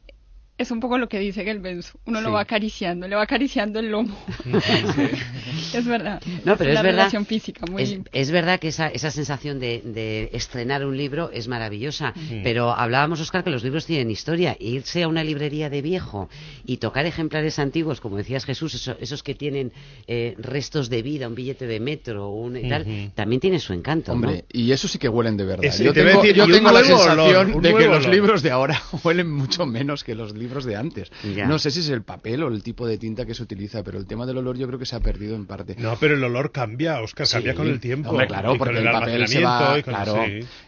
es 0.55 0.69
un 0.69 0.79
poco 0.79 0.99
lo 0.99 1.09
que 1.09 1.19
dice 1.19 1.43
Gelbenz. 1.43 1.93
Uno 2.05 2.21
lo 2.21 2.31
va 2.31 2.41
acariciando, 2.41 3.07
le 3.07 3.15
va 3.15 3.23
acariciando 3.23 3.79
el 3.79 3.89
lomo. 3.89 4.15
es 5.73 5.85
verdad. 5.85 6.21
No, 6.45 6.55
pero 6.57 6.71
es, 6.71 6.77
es 6.77 6.83
verdad. 6.83 7.11
física. 7.25 7.65
Es, 8.11 8.31
verdad 8.31 8.59
que 8.59 8.67
esa, 8.67 8.87
esa 8.87 9.09
sensación 9.09 9.59
de, 9.59 10.29
estrenar 10.31 10.85
un 10.85 10.95
libro 10.95 11.31
es 11.31 11.47
maravillosa. 11.47 12.13
Pero 12.43 12.71
hablábamos, 12.71 13.19
Oscar, 13.19 13.43
que 13.43 13.49
los 13.49 13.63
libros 13.63 13.87
tienen 13.87 14.11
historia. 14.11 14.55
Irse 14.59 15.01
a 15.01 15.07
una 15.07 15.23
librería 15.23 15.71
de 15.71 15.81
viejo 15.81 16.29
y 16.65 16.77
tocar 16.77 17.07
ejemplares 17.07 17.57
antiguos, 17.57 17.99
como 17.99 18.17
decías 18.17 18.45
Jesús, 18.45 18.91
esos, 18.99 19.23
que 19.23 19.33
tienen 19.33 19.71
eh, 20.07 20.35
restos 20.37 20.89
de 20.89 21.01
vida, 21.01 21.27
un 21.27 21.35
billete 21.35 21.65
de 21.65 21.79
metro 21.79 22.29
un, 22.29 22.57
y 22.57 22.69
tal, 22.69 23.11
también 23.15 23.39
tiene 23.39 23.59
su 23.59 23.73
encanto. 23.73 24.11
Hombre, 24.11 24.45
y 24.51 24.71
eso 24.71 24.87
sí 24.87 24.99
que 24.99 25.09
huelen 25.09 25.35
de 25.35 25.45
verdad. 25.45 25.63
yo 25.79 25.93
tengo, 25.93 26.23
yo 26.23 26.47
tengo 26.47 26.71
la 26.71 26.83
sensación 26.83 27.59
de 27.59 27.73
que 27.73 27.87
los 27.87 28.07
libros 28.07 28.43
de 28.43 28.51
ahora 28.51 28.79
huelen 29.03 29.31
mucho 29.31 29.65
menos 29.65 30.03
que 30.03 30.13
los 30.13 30.33
libros 30.33 30.42
libros 30.43 30.65
de 30.65 30.75
antes. 30.75 31.11
No 31.47 31.57
sé 31.59 31.71
si 31.71 31.79
es 31.79 31.89
el 31.89 32.03
papel 32.03 32.43
o 32.43 32.47
el 32.47 32.61
tipo 32.61 32.85
de 32.87 32.97
tinta 32.97 33.25
que 33.25 33.33
se 33.33 33.43
utiliza, 33.43 33.83
pero 33.83 33.97
el 33.97 34.05
tema 34.05 34.25
del 34.25 34.37
olor 34.37 34.57
yo 34.57 34.67
creo 34.67 34.79
que 34.79 34.85
se 34.85 34.95
ha 34.95 34.99
perdido 34.99 35.35
en 35.35 35.45
parte. 35.45 35.75
No, 35.77 35.95
pero 35.99 36.15
el 36.15 36.23
olor 36.23 36.51
cambia, 36.51 37.01
Oscar, 37.01 37.27
cambia 37.27 37.55
con 37.55 37.67
el 37.67 37.79
tiempo. 37.79 38.15
claro, 38.27 38.57
porque 38.57 38.79
el, 38.79 38.91
papel 38.91 39.27
se 39.27 39.41
va... 39.41 39.81
Claro, 39.81 40.17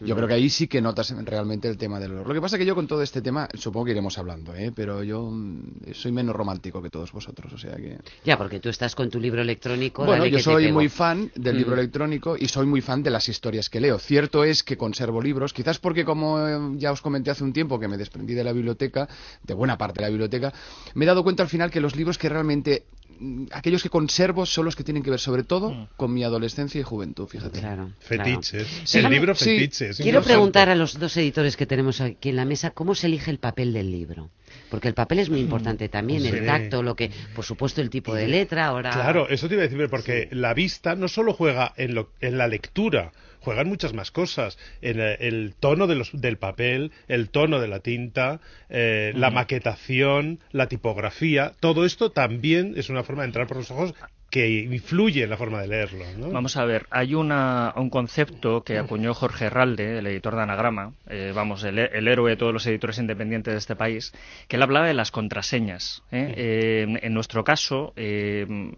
yo 0.01 0.15
creo 0.15 0.27
que 0.27 0.33
ahí 0.33 0.49
sí 0.49 0.67
que 0.67 0.81
notas 0.81 1.13
realmente 1.25 1.67
el 1.67 1.77
tema 1.77 1.99
del 1.99 2.11
olor. 2.11 2.27
Lo 2.27 2.33
que 2.33 2.41
pasa 2.41 2.55
es 2.55 2.59
que 2.59 2.65
yo 2.65 2.75
con 2.75 2.87
todo 2.87 3.01
este 3.01 3.21
tema, 3.21 3.47
supongo 3.53 3.85
que 3.85 3.91
iremos 3.91 4.17
hablando, 4.17 4.55
¿eh? 4.55 4.71
pero 4.75 5.03
yo 5.03 5.29
mm, 5.29 5.93
soy 5.93 6.11
menos 6.11 6.35
romántico 6.35 6.81
que 6.81 6.89
todos 6.89 7.11
vosotros, 7.11 7.51
o 7.53 7.57
sea 7.57 7.75
que... 7.75 7.97
Ya, 8.23 8.37
porque 8.37 8.59
tú 8.59 8.69
estás 8.69 8.95
con 8.95 9.09
tu 9.09 9.19
libro 9.19 9.41
electrónico. 9.41 10.05
Bueno, 10.05 10.25
yo 10.25 10.39
soy 10.39 10.71
muy 10.71 10.89
fan 10.89 11.31
del 11.35 11.57
libro 11.57 11.75
mm. 11.75 11.79
electrónico 11.79 12.35
y 12.37 12.47
soy 12.47 12.65
muy 12.65 12.81
fan 12.81 13.03
de 13.03 13.09
las 13.09 13.27
historias 13.29 13.69
que 13.69 13.79
leo. 13.79 13.99
Cierto 13.99 14.43
es 14.43 14.63
que 14.63 14.77
conservo 14.77 15.21
libros, 15.21 15.53
quizás 15.53 15.79
porque 15.79 16.05
como 16.05 16.39
eh, 16.47 16.57
ya 16.77 16.91
os 16.91 17.01
comenté 17.01 17.31
hace 17.31 17.43
un 17.43 17.53
tiempo 17.53 17.79
que 17.79 17.87
me 17.87 17.97
desprendí 17.97 18.33
de 18.33 18.43
la 18.43 18.53
biblioteca, 18.53 19.07
de 19.43 19.53
buena 19.65 19.77
parte 19.77 19.99
de 19.99 20.03
la 20.03 20.09
biblioteca, 20.09 20.53
me 20.93 21.05
he 21.05 21.07
dado 21.07 21.23
cuenta 21.23 21.43
al 21.43 21.49
final 21.49 21.71
que 21.71 21.81
los 21.81 21.95
libros 21.95 22.17
que 22.17 22.29
realmente 22.29 22.85
mm, 23.19 23.47
aquellos 23.51 23.81
que 23.81 23.89
conservo 23.89 24.45
son 24.45 24.65
los 24.65 24.75
que 24.75 24.83
tienen 24.83 25.01
que 25.01 25.09
ver 25.09 25.19
sobre 25.19 25.43
todo 25.43 25.71
mm. 25.71 25.87
con 25.97 26.13
mi 26.13 26.23
adolescencia 26.23 26.79
y 26.79 26.83
juventud, 26.83 27.27
fíjate. 27.27 27.59
Claro, 27.59 27.89
fetiches. 27.99 28.93
El 28.93 29.09
libro 29.09 29.33
fetiches. 29.33 29.97
Quiero 29.97 30.21
preguntar 30.21 30.69
a 30.69 30.75
los 30.75 30.99
dos 30.99 31.17
editores 31.17 31.57
que 31.57 31.65
tenemos 31.65 31.99
aquí 31.99 32.29
en 32.29 32.35
la 32.35 32.45
mesa 32.45 32.71
cómo 32.71 32.93
se 32.93 33.07
elige 33.07 33.31
el 33.31 33.39
papel 33.39 33.73
del 33.73 33.91
libro. 33.91 34.29
Porque 34.69 34.87
el 34.87 34.93
papel 34.93 35.19
es 35.19 35.29
muy 35.29 35.39
importante 35.39 35.89
también, 35.89 36.25
el 36.25 36.45
tacto, 36.45 36.81
lo 36.81 36.95
que, 36.95 37.11
por 37.35 37.43
supuesto, 37.43 37.81
el 37.81 37.89
tipo 37.89 38.13
de 38.13 38.27
letra. 38.27 38.67
Ahora. 38.67 38.91
Claro, 38.91 39.27
eso 39.29 39.47
te 39.47 39.55
iba 39.55 39.63
a 39.63 39.67
decir, 39.67 39.89
porque 39.89 40.29
la 40.31 40.53
vista 40.53 40.95
no 40.95 41.07
solo 41.07 41.33
juega 41.33 41.73
en, 41.75 41.93
lo, 41.93 42.09
en 42.21 42.37
la 42.37 42.47
lectura, 42.47 43.11
juegan 43.45 43.69
muchas 43.69 43.93
más 43.93 44.09
cosas. 44.09 44.57
En 44.81 44.99
el, 44.99 45.53
tono 45.59 45.85
de 45.85 45.95
los, 45.95 46.09
del 46.19 46.37
papel, 46.37 46.91
el 47.07 47.29
tono 47.29 47.59
de 47.59 47.67
la 47.67 47.79
tinta, 47.79 48.41
eh, 48.69 49.13
la 49.15 49.29
maquetación, 49.29 50.39
la 50.51 50.67
tipografía, 50.67 51.53
todo 51.59 51.85
esto 51.85 52.11
también 52.11 52.73
es 52.75 52.89
una 52.89 53.03
forma 53.03 53.21
de 53.21 53.27
entrar 53.27 53.45
por 53.47 53.57
los 53.57 53.69
ojos 53.69 53.93
que 54.35 54.49
influye 54.49 55.23
en 55.23 55.29
la 55.29 55.37
forma 55.37 55.61
de 55.61 55.67
leerlo. 55.69 56.03
Vamos 56.29 56.57
a 56.57 56.65
ver, 56.65 56.87
hay 56.89 57.15
una, 57.15 57.71
un 57.77 57.89
concepto 57.89 58.65
que 58.65 58.77
acuñó 58.77 59.13
Jorge 59.13 59.45
Herralde, 59.45 59.99
el 59.99 60.07
editor 60.07 60.35
de 60.35 60.41
Anagrama, 60.41 60.91
eh, 61.09 61.31
vamos, 61.33 61.63
el, 61.63 61.79
héroe 61.79 62.31
de 62.31 62.35
todos 62.35 62.51
los 62.51 62.67
editores 62.67 62.97
independientes 62.97 63.53
de 63.53 63.57
este 63.57 63.77
país, 63.77 64.11
que 64.49 64.57
él 64.57 64.63
hablaba 64.63 64.87
de 64.87 64.93
las 64.93 65.11
contraseñas. 65.11 66.03
¿eh? 66.11 66.33
Eh, 66.35 66.99
en 67.01 67.13
nuestro 67.13 67.45
caso, 67.45 67.93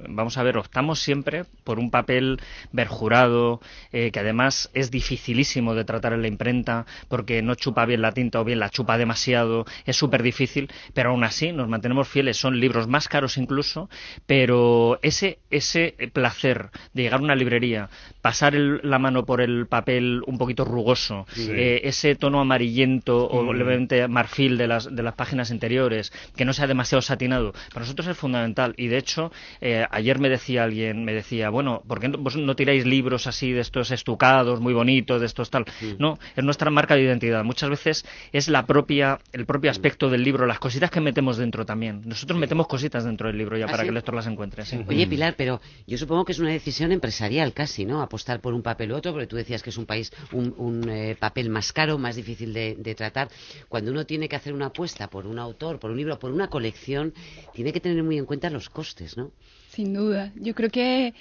vamos 0.07 0.37
a 0.37 0.43
ver, 0.43 0.59
optamos 0.59 0.99
siempre 0.99 1.45
por 1.63 1.79
un 1.79 1.89
papel 1.89 2.39
verjurado, 2.71 3.59
que 3.89 4.19
además 4.19 4.69
es 4.75 4.91
dificilísimo 4.91 5.73
de 5.73 5.85
tratar 5.85 6.13
en 6.13 6.21
la 6.21 6.27
imprenta 6.27 6.85
porque 7.07 7.41
no 7.41 7.55
chupa 7.55 7.87
bien 7.87 8.03
la 8.03 8.11
tinta 8.11 8.41
o 8.41 8.43
bien 8.43 8.59
la 8.59 8.69
chupa 8.69 8.99
demasiado, 8.99 9.65
es 9.87 9.95
súper 9.95 10.21
difícil, 10.21 10.69
pero 10.93 11.09
aún 11.09 11.23
así 11.23 11.51
nos 11.51 11.67
mantenemos 11.67 12.07
fieles, 12.07 12.37
son 12.37 12.59
libros 12.59 12.87
más 12.87 13.07
caros 13.07 13.39
incluso, 13.39 13.89
pero 14.27 14.99
ese 15.01 15.39
ese 15.49 15.95
placer 16.13 16.69
de 16.93 17.03
llegar 17.03 17.19
a 17.19 17.23
una 17.23 17.35
librería, 17.35 17.89
pasar 18.21 18.53
la 18.55 18.99
mano 18.99 19.25
por 19.25 19.41
el 19.41 19.67
papel 19.67 20.21
un 20.25 20.37
poquito 20.37 20.65
rugoso, 20.65 21.25
eh, 21.37 21.81
ese 21.83 22.15
tono 22.15 22.39
amarillento 22.39 23.25
o 23.25 23.43
mm. 23.43 23.55
levemente 23.55 24.07
marfil 24.07 24.57
de 24.57 24.67
las, 24.67 24.93
de 24.93 25.03
las 25.03 25.15
páginas 25.15 25.51
interiores, 25.51 26.11
que 26.35 26.45
no 26.45 26.53
sea 26.53 26.67
demasiado 26.67 27.01
satinado, 27.01 27.53
para 27.73 27.81
nosotros 27.81 28.07
es 28.07 28.17
fundamental. 28.17 28.73
Y 28.77 28.87
de 28.87 28.97
hecho, 28.97 29.31
eh, 29.61 29.85
ayer 29.89 30.19
me 30.19 30.29
decía 30.29 30.63
alguien, 30.63 31.05
me 31.05 31.13
decía, 31.13 31.49
bueno, 31.49 31.81
¿por 31.87 31.99
qué 31.99 32.09
no, 32.09 32.17
vos 32.17 32.35
no 32.35 32.55
tiráis 32.55 32.85
libros 32.85 33.27
así 33.27 33.51
de 33.51 33.61
estos 33.61 33.91
estucados, 33.91 34.59
muy 34.59 34.73
bonitos, 34.73 35.19
de 35.19 35.25
estos 35.25 35.49
tal? 35.49 35.65
No, 35.99 36.19
es 36.35 36.43
nuestra 36.43 36.69
marca 36.71 36.95
de 36.95 37.03
identidad. 37.03 37.43
Muchas 37.43 37.69
veces 37.69 38.05
es 38.31 38.49
la 38.49 38.65
propia, 38.65 39.19
el 39.31 39.45
propio 39.45 39.71
aspecto 39.71 40.09
del 40.09 40.23
libro, 40.23 40.45
las 40.45 40.59
cositas 40.59 40.91
que 40.91 41.01
metemos 41.01 41.37
dentro 41.37 41.65
también. 41.65 42.01
Nosotros 42.05 42.39
metemos 42.39 42.67
cositas 42.67 43.03
dentro 43.03 43.27
del 43.27 43.37
libro 43.37 43.57
ya 43.57 43.65
¿Ah, 43.65 43.71
para 43.71 43.83
que 43.83 43.89
el 43.89 43.95
lector 43.95 44.15
las 44.15 44.27
encuentre. 44.27 44.63
Oye, 44.87 45.07
Pilar, 45.07 45.35
pero 45.37 45.61
yo 45.85 45.97
supongo 45.97 46.25
que 46.25 46.33
es 46.33 46.39
una 46.39 46.49
decisión 46.49 46.91
empresarial 46.91 47.53
casi, 47.53 47.85
¿no? 47.85 48.01
Apostar 48.01 48.41
por 48.41 48.53
un 48.53 48.61
papel 48.61 48.91
u 48.91 48.95
otro, 48.95 49.13
porque 49.13 49.27
tú 49.27 49.35
decías 49.35 49.63
que 49.63 49.69
es 49.69 49.77
un 49.77 49.85
país, 49.85 50.11
un, 50.31 50.89
eh, 50.89 51.15
papel 51.17 51.49
más 51.49 51.71
caro, 51.71 51.97
más 51.97 52.15
difícil 52.15 52.53
de, 52.53 52.75
de, 52.75 52.95
tratar. 52.95 53.29
Cuando 53.69 53.91
uno 53.91 54.05
tiene 54.05 54.27
que 54.27 54.35
hacer 54.35 54.53
una 54.53 54.67
apuesta 54.67 55.09
por 55.09 55.27
un 55.27 55.39
autor, 55.39 55.79
por 55.79 55.91
un 55.91 55.97
libro, 55.97 56.19
por 56.19 56.31
una 56.31 56.49
colección, 56.49 57.13
tiene 57.53 57.71
que 57.71 57.79
tener 57.79 58.03
muy 58.03 58.17
en 58.17 58.25
cuenta 58.25 58.49
los 58.49 58.69
costes, 58.69 59.15
¿no? 59.15 59.31
Sin 59.69 59.93
duda. 59.93 60.31
Yo 60.35 60.55
creo 60.55 60.69
que 60.69 61.13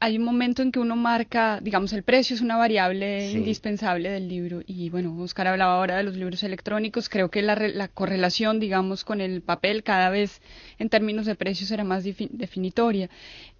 hay 0.00 0.16
un 0.16 0.22
momento 0.22 0.62
en 0.62 0.70
que 0.70 0.78
uno 0.78 0.94
marca, 0.94 1.58
digamos, 1.60 1.92
el 1.92 2.04
precio 2.04 2.36
es 2.36 2.40
una 2.40 2.56
variable 2.56 3.32
indispensable 3.32 4.08
del 4.10 4.28
libro. 4.28 4.62
Y 4.64 4.90
bueno, 4.90 5.16
Oscar 5.20 5.48
hablaba 5.48 5.76
ahora 5.76 5.96
de 5.96 6.04
los 6.04 6.14
libros 6.14 6.44
electrónicos. 6.44 7.08
Creo 7.08 7.30
que 7.30 7.42
la, 7.42 7.88
correlación, 7.88 8.60
digamos, 8.60 9.02
con 9.04 9.20
el 9.20 9.42
papel 9.42 9.82
cada 9.82 10.08
vez 10.10 10.40
en 10.78 10.88
términos 10.88 11.26
de 11.26 11.34
precios 11.34 11.68
será 11.68 11.82
más 11.82 12.04
definitoria. 12.04 13.10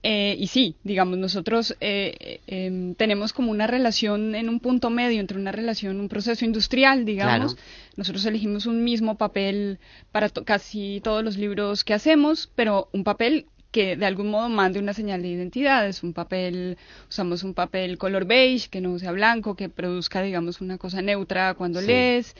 Eh, 0.05 0.37
y 0.39 0.47
sí, 0.47 0.77
digamos, 0.85 1.19
nosotros 1.19 1.77
eh, 1.81 2.41
em, 2.47 2.95
tenemos 2.95 3.33
como 3.33 3.51
una 3.51 3.67
relación 3.67 4.37
en 4.37 4.49
un 4.49 4.61
punto 4.61 4.91
medio 4.91 5.19
entre 5.19 5.39
una 5.39 5.51
relación, 5.51 5.99
un 5.99 6.09
proceso 6.09 6.45
industrial, 6.45 7.05
digamos. 7.05 7.57
Nosotros 7.97 8.25
elegimos 8.27 8.67
un 8.67 8.85
mismo 8.85 9.17
papel 9.17 9.81
para 10.13 10.29
casi 10.31 11.01
todos 11.03 11.25
los 11.25 11.37
libros 11.37 11.83
que 11.83 11.95
hacemos, 11.95 12.49
pero 12.55 12.89
un 12.93 13.03
papel 13.03 13.47
que 13.71 13.97
de 13.97 14.07
algún 14.07 14.31
modo 14.31 14.49
mande 14.49 14.79
una 14.79 14.95
señal 14.95 15.23
de 15.23 15.29
identidad. 15.29 15.87
Es 15.87 16.03
un 16.03 16.13
papel, 16.13 16.79
usamos 17.09 17.43
un 17.43 17.55
papel 17.55 17.99
color 17.99 18.25
beige, 18.25 18.69
que 18.69 18.81
no 18.81 18.99
sea 18.99 19.13
blanco, 19.13 19.55
que 19.55 19.69
produzca, 19.69 20.23
digamos, 20.23 20.61
una 20.61 20.79
cosa 20.79 21.03
neutra 21.03 21.55
cuando 21.55 21.81
lees, 21.81 22.35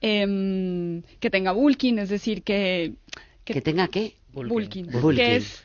em, 0.00 1.02
que 1.20 1.30
tenga 1.30 1.52
bulking, 1.52 1.98
es 1.98 2.08
decir, 2.08 2.42
que... 2.42 2.94
¿Que, 3.44 3.60
tenga 3.60 3.88
qué? 3.88 4.14
Bulking. 4.32 4.88
Que 5.14 5.36
es 5.36 5.64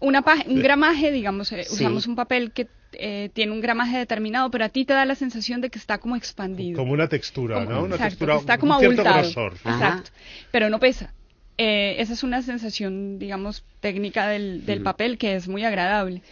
Una 0.00 0.22
un 0.46 0.62
gramaje, 0.62 1.10
digamos, 1.10 1.50
eh, 1.52 1.64
usamos 1.70 2.06
un 2.06 2.16
papel 2.16 2.52
que 2.52 2.68
eh, 2.92 3.30
tiene 3.32 3.52
un 3.52 3.60
gramaje 3.60 3.98
determinado, 3.98 4.50
pero 4.50 4.64
a 4.64 4.68
ti 4.68 4.84
te 4.84 4.92
da 4.92 5.04
la 5.04 5.14
sensación 5.14 5.60
de 5.60 5.70
que 5.70 5.78
está 5.78 5.98
como 5.98 6.16
expandido. 6.16 6.78
Como 6.78 6.92
una 6.92 7.08
textura, 7.08 7.64
¿no? 7.64 7.84
Una 7.84 7.98
textura, 7.98 8.36
está 8.36 8.58
como 8.58 8.74
abultado. 8.74 9.26
Exacto. 9.26 10.10
Pero 10.50 10.70
no 10.70 10.78
pesa. 10.78 11.12
Eh, 11.56 11.96
esa 11.98 12.12
es 12.12 12.22
una 12.22 12.42
sensación, 12.42 13.18
digamos, 13.18 13.64
técnica 13.80 14.28
del, 14.28 14.66
del 14.66 14.82
papel 14.82 15.18
que 15.18 15.36
es 15.36 15.46
muy 15.48 15.64
agradable. 15.64 16.22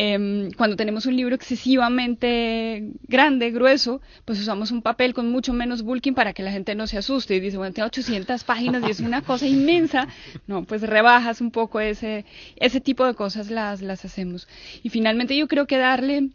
Em, 0.00 0.52
cuando 0.52 0.76
tenemos 0.76 1.06
un 1.06 1.16
libro 1.16 1.34
excesivamente 1.34 2.92
grande, 3.08 3.50
grueso, 3.50 4.00
pues 4.24 4.38
usamos 4.38 4.70
un 4.70 4.80
papel 4.80 5.12
con 5.12 5.28
mucho 5.28 5.52
menos 5.52 5.82
bulking 5.82 6.14
para 6.14 6.32
que 6.32 6.44
la 6.44 6.52
gente 6.52 6.76
no 6.76 6.86
se 6.86 6.98
asuste 6.98 7.34
y 7.34 7.40
dice, 7.40 7.56
bueno, 7.56 7.72
tiene 7.72 7.88
800 7.88 8.44
páginas 8.44 8.84
y 8.86 8.92
es 8.92 9.00
una 9.00 9.22
cosa 9.22 9.46
inmensa. 9.46 10.06
No, 10.46 10.62
pues 10.62 10.82
rebajas 10.82 11.40
un 11.40 11.50
poco 11.50 11.80
ese, 11.80 12.24
ese 12.56 12.80
tipo 12.80 13.04
de 13.06 13.14
cosas 13.14 13.50
las, 13.50 13.82
las 13.82 14.04
hacemos. 14.04 14.46
Y 14.84 14.90
finalmente 14.90 15.36
yo 15.36 15.48
creo 15.48 15.66
que 15.66 15.78
darle 15.78 16.28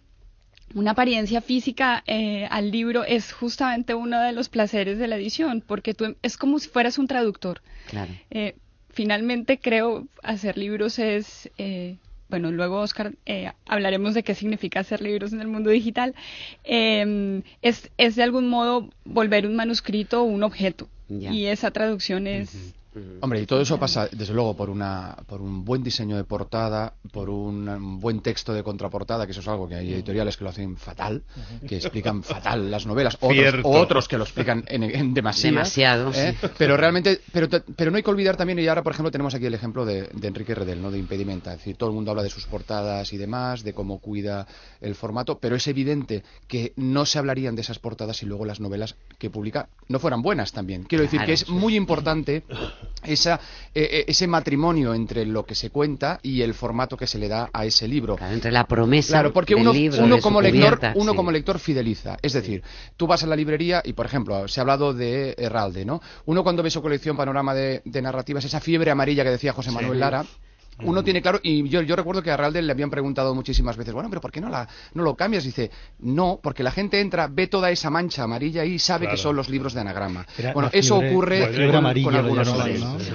una 0.74 0.92
apariencia 0.92 1.42
física 1.42 2.04
eh, 2.08 2.48
al 2.50 2.72
libro 2.72 3.04
es 3.04 3.32
justamente 3.32 3.94
uno 3.94 4.20
de 4.22 4.32
los 4.32 4.50
placeres 4.50 4.98
de 4.98 5.08
la 5.08 5.18
edición, 5.18 5.64
porque 5.66 5.94
tú 5.94 6.16
es 6.22 6.38
como 6.38 6.60
si 6.60 6.70
fueras 6.70 6.98
un 6.98 7.08
traductor. 7.08 7.62
Claro. 7.90 8.12
Eh, 8.32 8.56
finalmente 8.90 9.60
creo 9.60 10.08
hacer 10.24 10.58
libros 10.58 11.00
es, 11.00 11.50
eh, 11.58 11.98
bueno, 12.30 12.52
luego 12.52 12.80
Oscar 12.80 13.14
hablaremos 13.68 14.14
de 14.14 14.24
qué 14.24 14.36
significa 14.36 14.80
hacer 14.80 15.02
libros 15.02 15.34
en 15.34 15.42
el 15.42 15.48
mundo 15.48 15.70
digital, 15.70 16.16
em, 16.64 17.44
es, 17.62 17.92
es 17.98 18.16
de 18.16 18.24
algún 18.24 18.50
modo 18.50 18.90
volver 19.06 19.46
un 19.46 19.56
manuscrito 19.56 20.24
un 20.24 20.44
objeto. 20.44 20.90
Y 21.10 21.46
esa 21.46 21.70
traducción 21.72 22.26
es... 22.26 22.74
Hombre, 23.22 23.42
y 23.42 23.46
todo 23.46 23.62
eso 23.62 23.80
pasa, 23.80 24.08
desde 24.12 24.34
luego, 24.34 24.56
por, 24.56 24.70
una, 24.70 25.16
por 25.28 25.42
un 25.42 25.64
buen 25.66 25.84
diseño 25.84 26.16
de 26.16 26.24
portada, 26.24 26.94
por 27.12 27.30
un 27.30 28.00
buen 28.00 28.22
texto 28.22 28.54
de 28.54 28.64
contraportada, 28.64 29.26
que 29.26 29.32
eso 29.32 29.42
es 29.42 29.48
algo 29.48 29.68
que 29.68 29.76
hay 29.76 29.94
editoriales 29.94 30.38
que 30.38 30.44
lo 30.44 30.50
hacen 30.50 30.78
fatal, 30.78 31.24
que 31.68 31.78
explican 31.78 32.24
fatal 32.24 32.70
las 32.70 32.86
novelas, 32.86 33.18
otros, 33.20 33.56
o 33.64 33.72
otros 33.72 34.08
que 34.08 34.18
lo 34.18 34.24
explican 34.24 34.64
en, 34.68 35.14
demasiado. 35.14 36.12
¿eh? 36.16 36.36
Pero 36.58 36.78
realmente, 36.78 37.22
pero, 37.32 37.48
pero 37.76 37.92
no 37.92 37.98
hay 37.98 38.04
que 38.04 38.10
olvidar 38.10 38.38
también, 38.38 38.60
y 38.60 38.68
ahora, 38.68 38.84
por 38.84 38.94
ejemplo, 38.94 39.12
tenemos 39.12 39.34
aquí 39.34 39.46
el 39.46 39.54
ejemplo 39.54 39.86
de, 39.86 40.10
Enrique 40.22 40.56
Redel, 40.56 40.82
¿no? 40.82 40.92
de 40.92 41.00
Impedimenta. 41.00 41.54
Es 41.54 41.60
decir, 41.60 41.76
todo 41.76 41.90
el 41.90 41.96
mundo 41.96 42.12
habla 42.12 42.24
de 42.24 42.30
sus 42.30 42.46
portadas 42.46 43.12
y 43.14 43.18
demás, 43.18 43.64
de 43.64 43.74
cómo 43.74 44.00
cuida 44.00 44.48
el 44.82 44.96
formato, 44.96 45.40
pero 45.40 45.56
es 45.56 45.68
evidente 45.68 46.24
que 46.48 46.74
no 46.76 47.06
se 47.06 47.20
hablarían 47.20 47.56
de 47.56 47.62
esas 47.62 47.80
portadas 47.80 48.18
si 48.18 48.26
luego 48.26 48.46
las 48.46 48.60
novelas 48.60 48.96
que 49.18 49.30
publica 49.30 49.70
no 49.88 50.00
fueran 50.00 50.22
buenas 50.22 50.52
también. 50.52 50.84
Quiero 50.84 51.04
decir 51.04 51.22
que 51.26 51.34
es 51.34 51.50
muy 51.50 51.76
importante 51.76 52.44
esa, 53.04 53.40
eh, 53.74 53.90
eh, 53.92 54.06
ese 54.08 54.28
matrimonio 54.28 54.94
entre 54.94 55.26
lo 55.26 55.46
que 55.46 55.56
se 55.56 55.70
cuenta 55.70 56.20
y 56.22 56.42
el 56.42 56.54
formato 56.54 56.98
que 56.98 57.08
se 57.08 57.18
le 57.18 57.28
da 57.28 57.50
a 57.54 57.66
ese 57.66 57.88
libro. 57.88 58.18
entre 58.20 58.52
la 58.52 58.66
promesa 58.66 59.14
claro, 59.14 59.34
porque 59.34 59.56
uno, 59.56 59.72
uno 59.72 60.20
como 60.20 60.42
lector, 60.42 60.80
uno 60.96 61.16
como 61.16 61.32
lector 61.32 61.60
fideliza. 61.60 62.18
Es 62.22 62.34
decir, 62.34 62.64
tú 62.98 63.08
vas 63.08 63.24
a 63.24 63.28
la 63.28 63.36
librería 63.36 63.82
y, 63.84 63.94
por 63.94 64.06
ejemplo, 64.06 64.48
se 64.48 64.60
ha 64.60 64.62
hablado 64.62 64.94
de 64.94 65.36
Herralde, 65.38 65.86
¿no? 65.86 66.02
Uno 66.26 66.44
cuando 66.44 66.64
ve 66.64 66.70
su 66.70 66.82
colección 66.82 67.18
Panorama 67.18 67.54
de, 67.54 67.82
de 67.86 68.02
Narrativas, 68.02 68.46
esa 68.46 68.60
fiebre 68.60 68.92
amarilla 68.92 69.24
que 69.24 69.32
decía 69.32 69.54
José 69.54 69.72
Manuel 69.72 70.00
Lara, 70.00 70.26
uno 70.80 71.04
tiene 71.04 71.22
claro, 71.22 71.40
y 71.44 71.68
yo, 71.70 71.82
yo 71.82 71.96
recuerdo 71.96 72.22
que 72.22 72.32
a 72.32 72.38
Ralde 72.38 72.62
le 72.62 72.72
habían 72.72 72.90
preguntado 72.90 73.34
muchísimas 73.36 73.78
veces, 73.78 73.94
bueno, 73.94 74.10
pero 74.10 74.22
¿por 74.22 74.32
qué 74.32 74.42
no, 74.42 74.50
la, 74.50 74.68
no 74.94 75.04
lo 75.04 75.16
cambias? 75.16 75.44
Dice, 75.44 75.72
no, 76.00 76.40
porque 76.42 76.64
la 76.64 76.72
gente 76.72 77.00
entra, 77.00 77.28
ve 77.30 77.48
toda 77.48 77.72
esa 77.72 77.90
mancha 77.90 78.24
amarilla 78.24 78.66
y 78.66 78.80
sabe 78.80 79.08
que 79.08 79.18
son 79.18 79.36
los 79.36 79.50
libros 79.50 79.74
de 79.74 79.82
anagrama. 79.82 80.26
bueno, 80.54 80.70
eso 80.74 80.98
ocurre 80.98 81.72
con, 81.72 82.16
algunos 82.18 82.54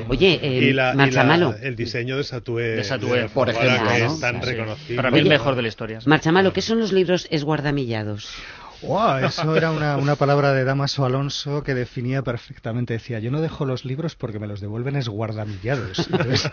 Oye, 0.08 0.40
eh, 0.42 0.74
Marchamalo. 0.94 1.54
el 1.60 1.76
diseño 1.76 2.16
de 2.16 2.24
Satué, 2.24 2.76
de 2.76 3.28
por 3.28 3.48
ejemplo, 3.48 3.90
es 3.90 4.20
tan 4.20 4.40
reconocible. 4.42 4.96
Para 4.96 5.10
mí 5.10 5.18
el 5.18 5.28
mejor 5.28 5.54
de 5.56 5.62
la 5.62 5.68
historia. 5.68 6.00
Marchamalo, 6.06 6.52
¿qué 6.52 6.62
son 6.62 6.78
los 6.78 6.92
libros 6.92 7.26
esguardamillados? 7.30 8.34
Wow, 8.82 9.18
eso 9.24 9.56
era 9.56 9.70
una, 9.70 9.96
una, 9.96 10.14
palabra 10.14 10.52
de 10.52 10.64
Damaso 10.64 11.04
Alonso 11.04 11.62
que 11.62 11.74
definía 11.74 12.22
perfectamente. 12.22 12.94
Decía, 12.94 13.18
yo 13.18 13.30
no 13.30 13.40
dejo 13.40 13.64
los 13.64 13.84
libros 13.84 14.14
porque 14.14 14.38
me 14.38 14.46
los 14.46 14.60
devuelven 14.60 14.96
esguardamillados. 14.96 16.08
Entonces 16.10 16.50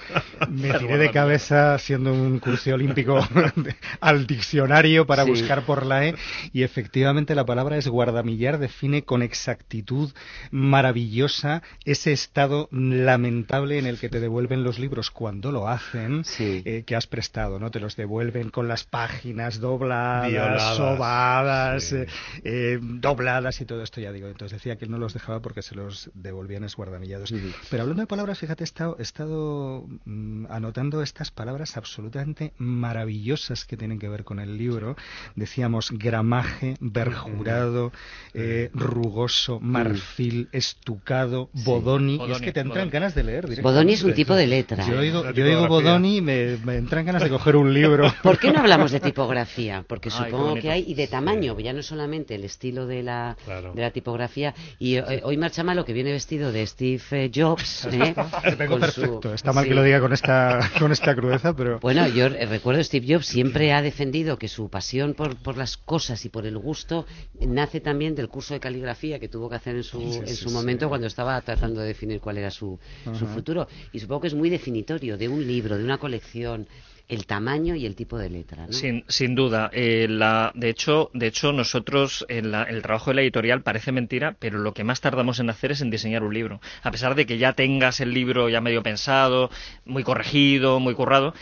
me 0.50 0.74
tiré 0.79 0.98
de 0.98 1.12
cabeza, 1.12 1.77
siendo 1.77 2.13
un 2.13 2.39
curso 2.39 2.74
olímpico, 2.74 3.20
al 4.01 4.25
diccionario 4.25 5.05
para 5.05 5.24
buscar 5.24 5.63
por 5.63 5.86
la 5.86 6.08
E. 6.08 6.15
Y 6.51 6.63
efectivamente 6.63 7.36
la 7.36 7.46
palabra 7.46 7.77
esguardamillar 7.77 8.58
define 8.58 9.03
con 9.03 9.22
exactitud 9.22 10.12
maravillosa 10.51 11.62
ese 11.84 12.12
estado 12.12 12.70
lamentable 12.72 13.77
en 13.77 13.86
el 13.86 14.00
que 14.00 14.10
te 14.10 14.20
devuelven 14.20 14.63
los 14.63 14.79
libros 14.79 15.12
cuando 15.12 15.51
lo 15.51 15.67
hacen, 15.67 16.24
eh, 16.39 16.84
que 16.86 16.96
has 16.96 17.08
prestado, 17.08 17.60
¿no? 17.60 17.72
Te 17.72 17.79
los 17.79 17.96
devuelven 17.96 18.50
con 18.50 18.67
las 18.67 18.84
páginas 18.84 19.60
dobladas, 19.60 20.75
sobadas. 20.75 21.94
Eh, 21.94 22.08
eh, 22.43 22.79
dobladas 22.81 23.62
y 23.62 23.65
todo 23.65 23.81
esto, 23.84 24.01
ya 24.01 24.12
digo. 24.12 24.27
Entonces 24.27 24.60
decía 24.60 24.77
que 24.77 24.86
él 24.86 24.91
no 24.91 24.98
los 24.98 25.13
dejaba 25.13 25.41
porque 25.41 25.62
se 25.62 25.75
los 25.75 26.12
devolvían 26.13 26.63
esguardamillados. 26.63 27.34
Pero 27.69 27.84
hablando 27.84 28.01
de 28.01 28.07
palabras, 28.07 28.39
fíjate, 28.39 28.63
he 28.63 28.65
estado, 28.65 28.95
he 29.00 29.03
estado 29.03 29.86
mm, 30.05 30.45
anotando 30.50 31.01
estas 31.01 31.31
palabras 31.31 31.77
absolutamente 31.77 32.53
maravillosas 32.57 33.65
que 33.65 33.77
tienen 33.77 34.00
que 34.00 34.10
ver 34.10 34.24
con 34.24 34.39
el 34.39 34.57
libro. 34.57 34.95
Decíamos 35.36 35.91
gramaje, 35.91 36.75
verjurado, 36.79 37.91
eh, 38.34 38.69
rugoso, 38.74 39.60
marfil, 39.60 40.50
estucado, 40.51 41.50
bodoni. 41.53 42.19
Y 42.27 42.31
es 42.31 42.41
que 42.41 42.51
te 42.51 42.62
entran 42.62 42.89
ganas 42.89 43.15
de 43.15 43.24
leer. 43.24 43.62
Bodoni 43.62 43.93
es 43.93 44.03
un 44.03 44.13
tipo 44.13 44.36
de 44.36 44.48
letra. 44.48 44.88
Yo 44.88 45.01
digo, 45.01 45.31
yo 45.31 45.45
digo 45.45 45.67
bodoni 45.67 46.17
y 46.17 46.22
me, 46.22 46.57
me, 46.57 46.75
entran 46.75 47.05
ganas 47.05 47.24
de 47.24 47.29
coger 47.29 47.55
un 47.55 47.74
libro. 47.74 48.13
¿Por 48.24 48.39
qué 48.39 48.51
no 48.51 48.60
hablamos 48.60 48.91
de 48.91 49.00
tipografía? 49.00 49.84
Porque 49.88 50.10
supongo 50.10 50.55
que 50.55 50.72
hay, 50.72 50.86
y 50.88 50.93
de 50.93 51.07
tamaño, 51.07 51.57
ya 51.60 51.74
no 51.74 51.81
solamente 51.81 52.04
el 52.13 52.43
estilo 52.43 52.85
de 52.88 53.03
la, 53.03 53.35
de 53.47 53.81
la 53.81 53.91
tipografía. 53.91 54.53
Y 54.79 54.95
eh, 54.95 55.21
hoy 55.24 55.38
marcha 55.38 55.63
malo 55.63 55.85
que 55.85 55.93
viene 55.93 56.12
vestido 56.12 56.51
de 56.51 56.65
Steve 56.65 57.01
eh, 57.12 57.31
Jobs. 57.33 57.85
¿eh? 57.91 58.13
perfecto. 58.43 59.33
Está 59.33 59.53
mal 59.53 59.65
que 59.65 59.74
lo 59.74 59.83
diga 59.83 60.00
con 60.00 60.13
esta, 60.13 60.71
con 60.79 60.91
esta 60.91 61.15
crudeza, 61.15 61.55
pero. 61.55 61.79
Bueno, 61.79 62.07
yo 62.07 62.29
recuerdo 62.29 62.83
Steve 62.83 63.05
Jobs 63.13 63.25
siempre 63.25 63.74
ha 63.74 63.81
defendido 63.81 64.38
que 64.38 64.47
su 64.47 64.69
pasión 64.69 65.13
por, 65.13 65.35
por 65.35 65.57
las 65.57 65.77
cosas 65.77 66.24
y 66.25 66.29
por 66.29 66.45
el 66.45 66.57
gusto 66.57 67.05
nace 67.39 67.81
también 67.81 68.15
del 68.15 68.29
curso 68.29 68.53
de 68.53 68.59
caligrafía 68.59 69.19
que 69.19 69.27
tuvo 69.27 69.50
que 69.50 69.55
hacer 69.55 69.75
en 69.75 69.83
su, 69.83 70.01
en 70.01 70.35
su 70.35 70.51
momento 70.51 70.89
cuando 70.89 71.07
estaba 71.07 71.39
tratando 71.41 71.81
de 71.81 71.88
definir 71.88 72.19
cuál 72.19 72.38
era 72.38 72.51
su, 72.51 72.79
su 73.17 73.25
futuro. 73.27 73.67
Y 73.91 74.00
supongo 74.00 74.21
que 74.21 74.27
es 74.27 74.33
muy 74.33 74.50
definitorio 74.50 75.17
de 75.17 75.27
un 75.27 75.45
libro, 75.45 75.77
de 75.77 75.83
una 75.83 75.97
colección 75.97 76.67
el 77.07 77.25
tamaño 77.27 77.75
y 77.75 77.85
el 77.85 77.95
tipo 77.95 78.17
de 78.17 78.29
letra. 78.29 78.67
Sin, 78.71 79.03
sin 79.07 79.35
duda. 79.35 79.69
Eh, 79.74 80.07
la, 80.09 80.51
de, 80.55 80.69
hecho, 80.69 81.12
de 81.13 81.27
hecho, 81.27 81.51
nosotros, 81.51 82.25
en 82.29 82.51
la- 82.51 82.63
el 82.63 82.81
trabajo 82.81 83.12
de 83.12 83.15
la 83.15 83.21
editorial 83.21 83.62
parece 83.62 83.91
mentira, 83.91 84.35
pero 84.39 84.57
lo 84.57 84.74
que 84.74 84.83
más 84.83 85.01
tardamos 85.01 85.39
en 85.39 85.50
hacer 85.50 85.71
es 85.71 85.81
en 85.81 85.91
diseñar 85.91 86.24
un 86.24 86.33
libro. 86.33 86.62
A 86.81 86.91
pesar 86.91 87.15
de 87.15 87.25
que 87.25 87.38
ya 87.38 87.53
tengas 87.53 88.00
el 88.00 88.13
libro 88.13 88.50
ya 88.50 88.62
medio 88.62 88.81
pensado, 88.81 89.50
muy 89.85 90.03
corregido, 90.03 90.79
muy 90.79 90.95
currado, 90.95 91.33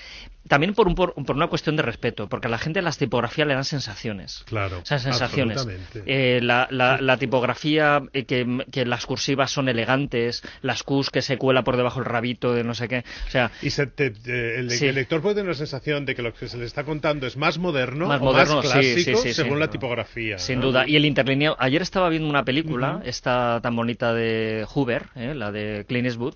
también 0.48 0.74
por, 0.74 0.88
un, 0.88 0.96
por, 0.96 1.14
por 1.14 1.36
una 1.36 1.48
cuestión 1.48 1.76
de 1.76 1.84
respeto, 1.84 2.28
porque 2.28 2.48
a 2.48 2.50
la 2.50 2.58
gente 2.58 2.82
las 2.82 2.98
tipografías 2.98 3.48
le 3.48 3.54
dan 3.54 3.64
sensaciones. 3.64 4.44
Claro, 4.46 4.80
O 4.80 4.86
sea, 4.86 5.00
sensaciones. 5.00 5.66
Eh, 6.06 6.40
la, 6.42 6.68
la- 6.70 7.00
la 7.00 7.18
tipografía, 7.18 8.02
eh, 8.14 8.26
que, 8.26 8.66
que 8.72 8.86
las 8.86 9.06
cursivas 9.06 9.52
son 9.52 9.70
elegantes, 9.70 10.44
las 10.62 10.84
Qs 10.84 11.10
que 11.12 11.22
se 11.22 11.38
cuela 11.38 11.64
por 11.64 11.78
debajo 11.78 12.00
el 12.00 12.06
rabito 12.06 12.54
de 12.54 12.64
no 12.64 12.74
sé 12.76 12.88
qué. 12.88 13.04
O 13.28 13.32
sea, 13.32 13.52
Y 13.62 13.70
se 13.70 13.88
te- 13.88 14.14
el, 14.60 14.70
Sí. 14.72 14.88
el 14.88 14.96
lector 14.96 15.22
puede 15.22 15.36
tener 15.36 15.50
la 15.50 15.58
sensación 15.58 16.06
de 16.06 16.16
que 16.16 16.22
lo 16.22 16.34
que 16.34 16.48
se 16.50 16.58
le 16.58 16.66
está 16.66 16.84
contando 16.84 17.26
es 17.28 17.38
más 17.38 17.58
moderno 17.58 18.08
Más 18.08 18.22
o 18.22 18.26
moderno, 18.26 18.56
más 18.58 18.66
clásico 18.66 19.22
sí, 19.22 19.30
sí, 19.30 19.34
según 19.34 19.60
la 19.60 19.70
tipografía. 19.70 20.38
Sin 20.40 20.60
¿no? 20.60 20.68
duda. 20.68 20.88
Y 20.88 20.96
el 20.96 21.06
interlineado. 21.06 21.56
Ayer 21.60 21.82
estaba 21.82 22.10
viendo 22.10 22.28
una 22.30 22.44
película, 22.44 23.02
esta 23.06 23.60
tan 23.62 23.76
bonita 23.76 24.14
de 24.14 24.66
Hoover, 24.74 25.08
¿eh? 25.16 25.34
la 25.36 25.52
de 25.52 25.86
Clint 25.88 26.06
Eastwood, 26.08 26.36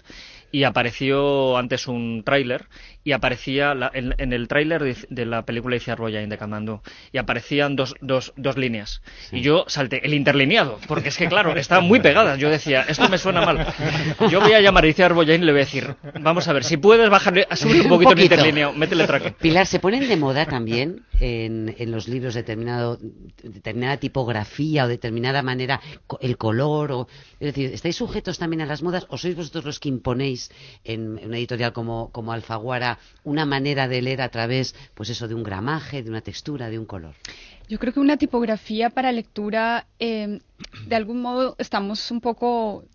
y 0.51 0.63
apareció 0.63 1.57
antes 1.57 1.87
un 1.87 2.23
tráiler, 2.23 2.65
y 3.07 3.13
aparecía 3.13 3.73
la- 3.73 3.89
en, 3.93 4.13
en 4.17 4.33
el 4.33 4.49
tráiler 4.49 4.83
de, 4.83 4.97
de 5.09 5.25
la 5.25 5.45
película 5.45 5.75
de 5.75 5.77
Iciar 5.77 5.97
Boyain 5.97 6.27
de 6.27 6.37
Kamandú, 6.37 6.81
y 7.13 7.17
aparecían 7.19 7.77
dos, 7.77 7.95
dos, 8.01 8.33
dos 8.35 8.57
líneas. 8.57 9.01
Y 9.31 9.39
yo 9.39 9.63
salté, 9.69 10.05
el 10.05 10.13
interlineado, 10.13 10.77
porque 10.89 11.07
es 11.07 11.17
que 11.17 11.29
claro, 11.29 11.55
estaban 11.55 11.85
muy 11.85 12.01
pegadas. 12.01 12.37
Yo 12.37 12.49
decía, 12.49 12.81
esto 12.89 13.07
me 13.07 13.17
suena 13.17 13.45
mal. 13.45 13.65
Yo 14.29 14.41
voy 14.41 14.51
a 14.51 14.59
llamar 14.59 14.83
a 14.83 14.87
Iciar 14.87 15.13
Boyain 15.13 15.41
y 15.41 15.45
le 15.45 15.53
voy 15.53 15.61
a 15.61 15.63
decir, 15.63 15.95
vamos 16.19 16.49
a 16.49 16.53
ver, 16.53 16.65
si 16.65 16.75
puedes 16.75 17.09
bajarle, 17.09 17.47
subir 17.55 17.77
un 17.83 17.83
Un 17.83 17.89
poquito 17.91 18.09
el 18.11 18.15
poquito. 18.17 18.35
interlineado, 18.35 18.73
métele 18.73 19.07
traque. 19.07 19.31
Pilar, 19.31 19.65
¿se 19.67 19.79
ponen 19.79 20.05
de 20.05 20.17
moda 20.17 20.45
también 20.45 21.05
en, 21.21 21.73
en 21.79 21.91
los 21.91 22.09
libros 22.09 22.33
determinado, 22.33 22.99
determinada 23.41 23.95
tipografía 23.95 24.83
o 24.83 24.87
determinada 24.89 25.41
manera, 25.43 25.79
el 26.19 26.35
color? 26.37 26.91
O, 26.91 27.07
es 27.39 27.45
decir, 27.55 27.71
¿estáis 27.73 27.95
sujetos 27.95 28.37
también 28.37 28.59
a 28.61 28.65
las 28.65 28.83
modas 28.83 29.05
o 29.09 29.17
sois 29.17 29.33
vosotros 29.37 29.63
los 29.63 29.79
que 29.79 29.87
imponéis 29.87 30.51
en, 30.83 31.17
en 31.19 31.27
una 31.29 31.37
editorial 31.37 31.71
como, 31.71 32.11
como 32.11 32.33
Alfaguara 32.33 32.96
una 33.23 33.45
manera 33.45 33.87
de 33.87 34.01
leer 34.01 34.21
a 34.21 34.29
través, 34.29 34.75
pues 34.93 35.09
eso, 35.09 35.27
de 35.27 35.35
un 35.35 35.43
gramaje, 35.43 36.03
de 36.03 36.09
una 36.09 36.21
textura, 36.21 36.69
de 36.69 36.79
un 36.79 36.85
color? 36.85 37.15
Yo 37.69 37.79
creo 37.79 37.93
que 37.93 37.99
una 37.99 38.17
tipografía 38.17 38.89
para 38.89 39.11
lectura, 39.11 39.87
eh, 39.99 40.39
de 40.87 40.95
algún 40.95 41.21
modo 41.21 41.55
estamos 41.59 42.11
un 42.11 42.21
poco 42.21 42.85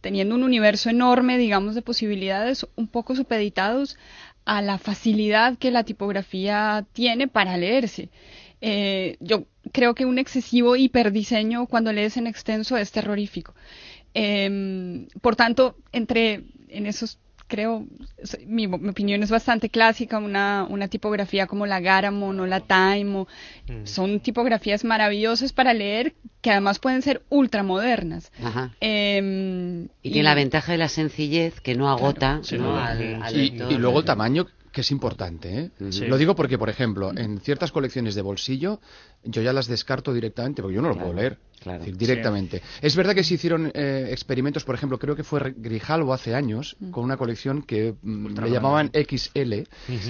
teniendo 0.00 0.34
un 0.34 0.42
universo 0.42 0.90
enorme, 0.90 1.38
digamos, 1.38 1.76
de 1.76 1.82
posibilidades, 1.82 2.66
un 2.74 2.88
poco 2.88 3.14
supeditados 3.14 3.96
a 4.44 4.60
la 4.60 4.78
facilidad 4.78 5.56
que 5.56 5.70
la 5.70 5.84
tipografía 5.84 6.84
tiene 6.92 7.28
para 7.28 7.56
leerse. 7.56 8.10
Eh, 8.60 9.16
yo 9.20 9.44
creo 9.72 9.94
que 9.94 10.06
un 10.06 10.18
excesivo 10.18 10.74
hiperdiseño 10.74 11.66
cuando 11.66 11.92
lees 11.92 12.16
en 12.16 12.26
extenso 12.26 12.76
es 12.76 12.90
terrorífico. 12.92 13.54
Em, 14.14 15.06
por 15.20 15.36
tanto, 15.36 15.76
entre 15.92 16.44
en 16.68 16.86
esos 16.86 17.18
creo, 17.46 17.86
mi, 18.46 18.66
mi 18.66 18.88
opinión 18.88 19.22
es 19.22 19.30
bastante 19.30 19.68
clásica, 19.68 20.18
una, 20.18 20.66
una 20.68 20.88
tipografía 20.88 21.46
como 21.46 21.66
la 21.66 21.80
Garamond 21.80 22.40
o 22.40 22.46
la 22.46 22.60
Time, 22.60 23.16
o- 23.20 23.28
son 23.84 24.20
tipografías 24.20 24.84
maravillosas 24.84 25.52
para 25.52 25.72
leer 25.74 26.14
que 26.40 26.50
además 26.50 26.78
pueden 26.78 27.02
ser 27.02 27.22
ultramodernas. 27.30 28.32
Ajá. 28.42 28.70
Em, 28.80 29.84
Y 30.02 30.10
tiene 30.10 30.22
la 30.24 30.34
ventaja 30.34 30.72
de 30.72 30.78
la 30.78 30.88
sencillez 30.88 31.60
que 31.60 31.74
no 31.74 31.88
agota 31.90 32.40
Sí, 32.42 32.56
¿no? 32.58 32.76
sí. 32.76 32.82
al, 32.82 33.22
al 33.22 33.36
Y, 33.36 33.46
y 33.70 33.78
luego 33.78 34.00
el 34.00 34.04
tamaño, 34.04 34.46
que 34.74 34.82
es 34.82 34.90
importante. 34.90 35.58
¿eh? 35.58 35.70
Sí. 35.90 36.04
Lo 36.06 36.18
digo 36.18 36.34
porque, 36.34 36.58
por 36.58 36.68
ejemplo, 36.68 37.12
en 37.16 37.40
ciertas 37.40 37.72
colecciones 37.72 38.14
de 38.14 38.22
bolsillo, 38.22 38.80
yo 39.22 39.40
ya 39.40 39.52
las 39.52 39.66
descarto 39.68 40.12
directamente 40.12 40.60
porque 40.60 40.74
yo 40.74 40.82
no 40.82 40.88
lo 40.88 40.94
Claro, 40.94 41.08
puedo 41.10 41.20
leer. 41.20 41.38
claro. 41.62 41.78
Es 41.78 41.86
decir, 41.86 41.96
directamente. 41.96 42.60
Es 42.82 42.94
verdad 42.96 43.14
que 43.14 43.24
se 43.24 43.34
hicieron 43.34 43.70
eh, 43.72 44.08
experimentos, 44.10 44.64
por 44.64 44.74
ejemplo, 44.74 44.98
creo 44.98 45.16
que 45.16 45.24
fue 45.24 45.54
Grijalvo 45.56 46.12
hace 46.12 46.34
años, 46.34 46.76
con 46.90 47.04
una 47.04 47.16
colección 47.16 47.62
que 47.62 47.94
mm, 48.02 48.38
le 48.38 48.50
llamaban 48.50 48.90
XL, 48.92 49.62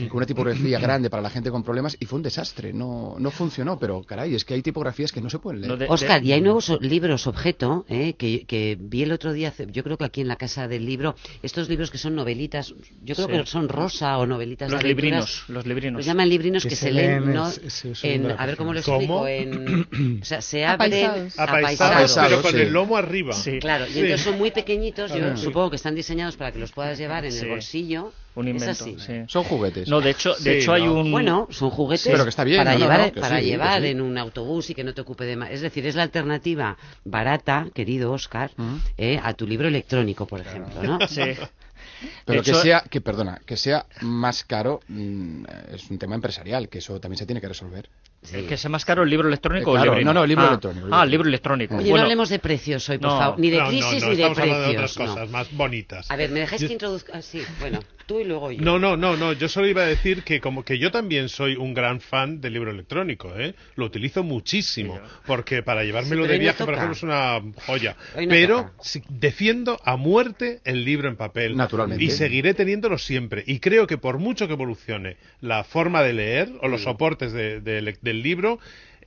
con 0.08 0.16
una 0.16 0.26
tipografía 0.26 0.80
grande 0.80 1.10
para 1.10 1.22
la 1.22 1.30
gente 1.30 1.50
con 1.50 1.62
problemas, 1.62 1.96
y 2.00 2.06
fue 2.06 2.16
un 2.16 2.22
desastre. 2.22 2.72
No, 2.72 3.16
no 3.18 3.30
funcionó, 3.30 3.78
pero 3.78 4.02
caray, 4.02 4.34
es 4.34 4.44
que 4.44 4.54
hay 4.54 4.62
tipografías 4.62 5.12
que 5.12 5.20
no 5.20 5.30
se 5.30 5.38
pueden 5.38 5.60
leer. 5.60 5.70
No, 5.72 5.76
de- 5.76 5.86
Oscar, 5.88 6.20
de- 6.22 6.28
y 6.28 6.32
hay 6.32 6.40
nuevos 6.40 6.72
libros 6.80 7.26
objeto 7.26 7.84
eh, 7.88 8.14
que, 8.14 8.46
que 8.46 8.76
vi 8.80 9.02
el 9.02 9.12
otro 9.12 9.32
día, 9.32 9.52
yo 9.70 9.84
creo 9.84 9.96
que 9.98 10.04
aquí 10.06 10.22
en 10.22 10.28
la 10.28 10.36
casa 10.36 10.66
del 10.66 10.84
libro, 10.86 11.14
estos 11.42 11.68
libros 11.68 11.90
que 11.90 11.98
son 11.98 12.14
novelitas, 12.16 12.74
yo 13.04 13.14
creo 13.14 13.26
Sí. 13.28 13.32
que 13.32 13.46
son 13.46 13.68
rosa 13.68 14.18
o 14.18 14.26
novelitas 14.26 14.53
Los 14.60 14.82
de 14.82 14.88
librinos, 14.88 15.44
los 15.48 15.66
librinos. 15.66 15.98
Los 15.98 16.06
llaman 16.06 16.28
librinos 16.28 16.62
que, 16.62 16.68
Que 16.70 16.76
se, 16.76 16.86
se 16.86 16.92
leen, 16.92 17.22
leen 17.24 17.34
¿no? 17.34 17.48
es- 17.48 17.58
es- 17.58 17.84
es 17.84 18.04
en, 18.04 18.30
a 18.30 18.46
ver 18.46 18.56
cómo 18.56 18.72
lo 18.72 18.82
¿Cómo? 18.82 19.26
explico, 19.26 19.28
en, 19.28 20.18
o 20.22 20.24
sea, 20.24 20.40
se 20.40 20.64
abren 20.64 21.28
Apaisados. 21.36 22.18
Pero 22.28 22.42
con 22.42 22.52
sí. 22.52 22.58
el 22.60 22.72
lomo 22.72 22.96
arriba. 22.96 23.32
Sí. 23.34 23.58
Claro, 23.58 23.86
y 23.86 23.92
Sí. 23.92 24.00
entonces 24.00 24.22
son 24.22 24.38
muy 24.38 24.50
pequeñitos, 24.50 25.12
yo 25.12 25.32
Ah. 25.32 25.36
supongo 25.36 25.70
que 25.70 25.76
están 25.76 25.94
diseñados 25.94 26.36
para 26.36 26.52
que 26.52 26.58
los 26.58 26.72
puedas 26.72 26.98
llevar 26.98 27.24
en 27.24 27.32
Sí. 27.32 27.40
el 27.44 27.48
bolsillo. 27.50 28.12
Un 28.36 28.48
es 28.48 28.54
invento. 28.62 28.70
así. 28.84 28.96
sí. 28.98 29.12
Son 29.28 29.44
juguetes. 29.44 29.88
No, 29.88 30.00
de 30.00 30.10
hecho, 30.10 30.30
de 30.34 30.40
Sí, 30.40 30.50
hecho 30.50 30.72
hay 30.72 30.84
no. 30.84 30.94
un. 30.94 31.12
Bueno, 31.12 31.46
son 31.52 31.70
juguetes 31.70 32.08
Pero 32.10 32.24
que 32.24 32.30
está 32.30 32.42
bien, 32.42 32.58
para 32.58 32.72
no, 32.72 32.78
llevar, 32.80 33.12
no, 33.14 33.20
para 33.20 33.40
llevar 33.40 33.82
sí. 33.82 33.88
en 33.88 34.00
un 34.00 34.18
autobús 34.18 34.70
y 34.70 34.74
que 34.74 34.82
no 34.82 34.92
te 34.92 35.02
ocupe 35.02 35.24
de 35.24 35.36
más. 35.36 35.50
Es 35.52 35.60
decir, 35.60 35.86
es 35.86 35.94
la 35.94 36.02
alternativa 36.02 36.76
barata, 37.04 37.68
querido 37.72 38.10
Oscar, 38.10 38.50
eh, 38.98 39.20
a 39.22 39.34
tu 39.34 39.46
libro 39.46 39.68
electrónico, 39.68 40.26
por 40.26 40.40
ejemplo, 40.40 40.82
¿no? 40.82 40.98
Sí. 41.08 41.20
Pero 42.24 42.40
De 42.40 42.44
que 42.44 42.50
hecho- 42.50 42.60
sea, 42.62 42.80
que 42.88 43.00
perdona, 43.00 43.40
que 43.44 43.56
sea 43.56 43.86
más 44.02 44.44
caro 44.44 44.80
mm, 44.88 45.44
es 45.72 45.90
un 45.90 45.98
tema 45.98 46.14
empresarial, 46.14 46.68
que 46.68 46.78
eso 46.78 47.00
también 47.00 47.18
se 47.18 47.26
tiene 47.26 47.40
que 47.40 47.48
resolver. 47.48 47.88
Sí. 48.22 48.42
¿Que 48.48 48.56
sea 48.56 48.70
más 48.70 48.84
caro 48.86 49.02
el 49.02 49.10
libro 49.10 49.28
electrónico 49.28 49.70
Eh, 49.70 49.72
o 49.72 49.76
el 49.76 49.82
claro, 49.82 49.92
librino? 49.92 50.12
no, 50.14 50.20
no, 50.20 50.24
el 50.24 50.28
libro 50.30 50.44
Ah, 50.44 50.48
electrónico, 50.48 50.86
el 50.86 50.92
Ah, 50.92 50.96
libro 50.96 51.04
el 51.04 51.10
libro 51.10 51.28
electrónico. 51.28 51.74
Oye, 51.76 51.84
no 51.84 51.90
Bueno, 51.90 52.02
hablemos 52.04 52.28
de 52.30 52.38
precios 52.38 52.88
hoy, 52.88 52.96
por 52.98 53.10
no. 53.10 53.18
favor. 53.18 53.38
Ni 53.38 53.50
de 53.50 53.58
No, 53.58 53.62
no, 53.64 53.68
crisis 53.68 54.02
no, 54.02 54.08
ni 54.10 54.16
de 54.16 54.22
estamos 54.22 54.38
hablando 54.38 54.60
de 54.62 54.68
precios. 54.74 54.92
otras 54.92 55.08
no. 55.08 55.14
cosas 55.14 55.30
más 55.30 55.52
bonitas. 55.56 56.10
A 56.10 56.16
ver, 56.16 56.30
¿me 56.30 56.40
dejáis 56.40 56.62
Yo- 56.62 56.68
que 56.68 56.72
introduzca? 56.72 57.12
Ah, 57.16 57.20
sí, 57.22 57.42
bueno, 57.60 57.80
tú 58.06 58.20
y 58.20 58.24
luego 58.24 58.52
yo. 58.52 58.62
No, 58.62 58.78
no, 58.78 58.96
no, 58.96 59.16
no. 59.16 59.32
Yo 59.32 59.48
solo 59.48 59.66
iba 59.68 59.82
a 59.82 59.86
decir 59.86 60.22
que 60.22 60.40
como 60.40 60.64
que 60.64 60.78
yo 60.78 60.90
también 60.90 61.28
soy 61.28 61.56
un 61.56 61.74
gran 61.74 62.00
fan 62.00 62.40
del 62.40 62.52
libro 62.54 62.70
electrónico, 62.70 63.32
¿eh? 63.38 63.54
Lo 63.76 63.86
utilizo 63.86 64.22
muchísimo 64.22 65.00
porque 65.26 65.62
para 65.62 65.84
llevármelo 65.84 66.24
Sí, 66.24 66.28
de 66.28 66.34
no 66.36 66.40
viaje, 66.40 66.64
por 66.64 66.74
ejemplo, 66.74 66.92
es 66.96 67.02
una 67.02 67.40
joya. 67.66 67.96
No 68.16 68.28
pero 68.28 68.70
sí, 68.80 69.02
defiendo 69.08 69.80
a 69.84 69.96
muerte 69.96 70.60
el 70.64 70.84
libro 70.84 71.08
en 71.08 71.16
papel. 71.16 71.56
Naturalmente. 71.56 72.04
Y 72.04 72.10
seguiré 72.10 72.54
teniéndolo 72.54 72.98
siempre. 72.98 73.44
Y 73.46 73.58
creo 73.60 73.86
que 73.86 73.98
por 73.98 74.18
mucho 74.18 74.46
que 74.46 74.54
evolucione 74.54 75.16
la 75.40 75.64
forma 75.64 76.02
de 76.02 76.12
leer 76.12 76.52
o 76.60 76.68
los 76.68 76.82
soportes 76.82 77.32
de- 77.32 77.60
de- 77.60 77.96
del 78.00 78.22
libro, 78.22 78.58